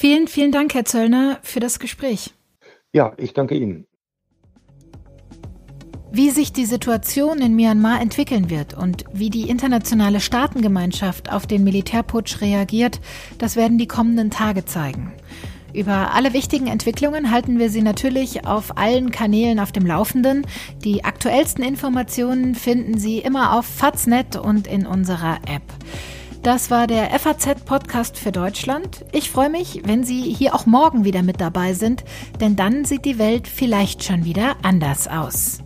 Vielen, 0.00 0.28
vielen 0.28 0.52
Dank, 0.52 0.74
Herr 0.74 0.84
Zöllner, 0.84 1.40
für 1.42 1.58
das 1.58 1.80
Gespräch. 1.80 2.32
Ja, 2.92 3.14
ich 3.16 3.32
danke 3.32 3.56
Ihnen. 3.56 3.84
Wie 6.12 6.30
sich 6.30 6.52
die 6.52 6.66
Situation 6.66 7.40
in 7.40 7.56
Myanmar 7.56 8.00
entwickeln 8.00 8.48
wird 8.48 8.74
und 8.74 9.02
wie 9.12 9.28
die 9.28 9.48
internationale 9.48 10.20
Staatengemeinschaft 10.20 11.32
auf 11.32 11.48
den 11.48 11.64
Militärputsch 11.64 12.40
reagiert, 12.40 13.00
das 13.38 13.56
werden 13.56 13.76
die 13.76 13.88
kommenden 13.88 14.30
Tage 14.30 14.64
zeigen. 14.64 15.14
Über 15.74 16.14
alle 16.14 16.32
wichtigen 16.32 16.68
Entwicklungen 16.68 17.32
halten 17.32 17.58
wir 17.58 17.68
Sie 17.68 17.82
natürlich 17.82 18.46
auf 18.46 18.78
allen 18.78 19.10
Kanälen 19.10 19.58
auf 19.58 19.72
dem 19.72 19.84
Laufenden. 19.84 20.46
Die 20.84 21.02
aktuellsten 21.02 21.64
Informationen 21.64 22.54
finden 22.54 22.98
Sie 22.98 23.18
immer 23.18 23.58
auf 23.58 23.66
Faznet 23.66 24.36
und 24.36 24.68
in 24.68 24.86
unserer 24.86 25.38
App. 25.48 25.64
Das 26.42 26.70
war 26.70 26.86
der 26.86 27.10
FAZ-Podcast 27.18 28.16
für 28.16 28.32
Deutschland. 28.32 29.04
Ich 29.12 29.30
freue 29.30 29.50
mich, 29.50 29.82
wenn 29.84 30.04
Sie 30.04 30.22
hier 30.22 30.54
auch 30.54 30.66
morgen 30.66 31.04
wieder 31.04 31.22
mit 31.22 31.40
dabei 31.40 31.74
sind, 31.74 32.04
denn 32.40 32.54
dann 32.56 32.84
sieht 32.84 33.04
die 33.04 33.18
Welt 33.18 33.48
vielleicht 33.48 34.04
schon 34.04 34.24
wieder 34.24 34.56
anders 34.62 35.08
aus. 35.08 35.58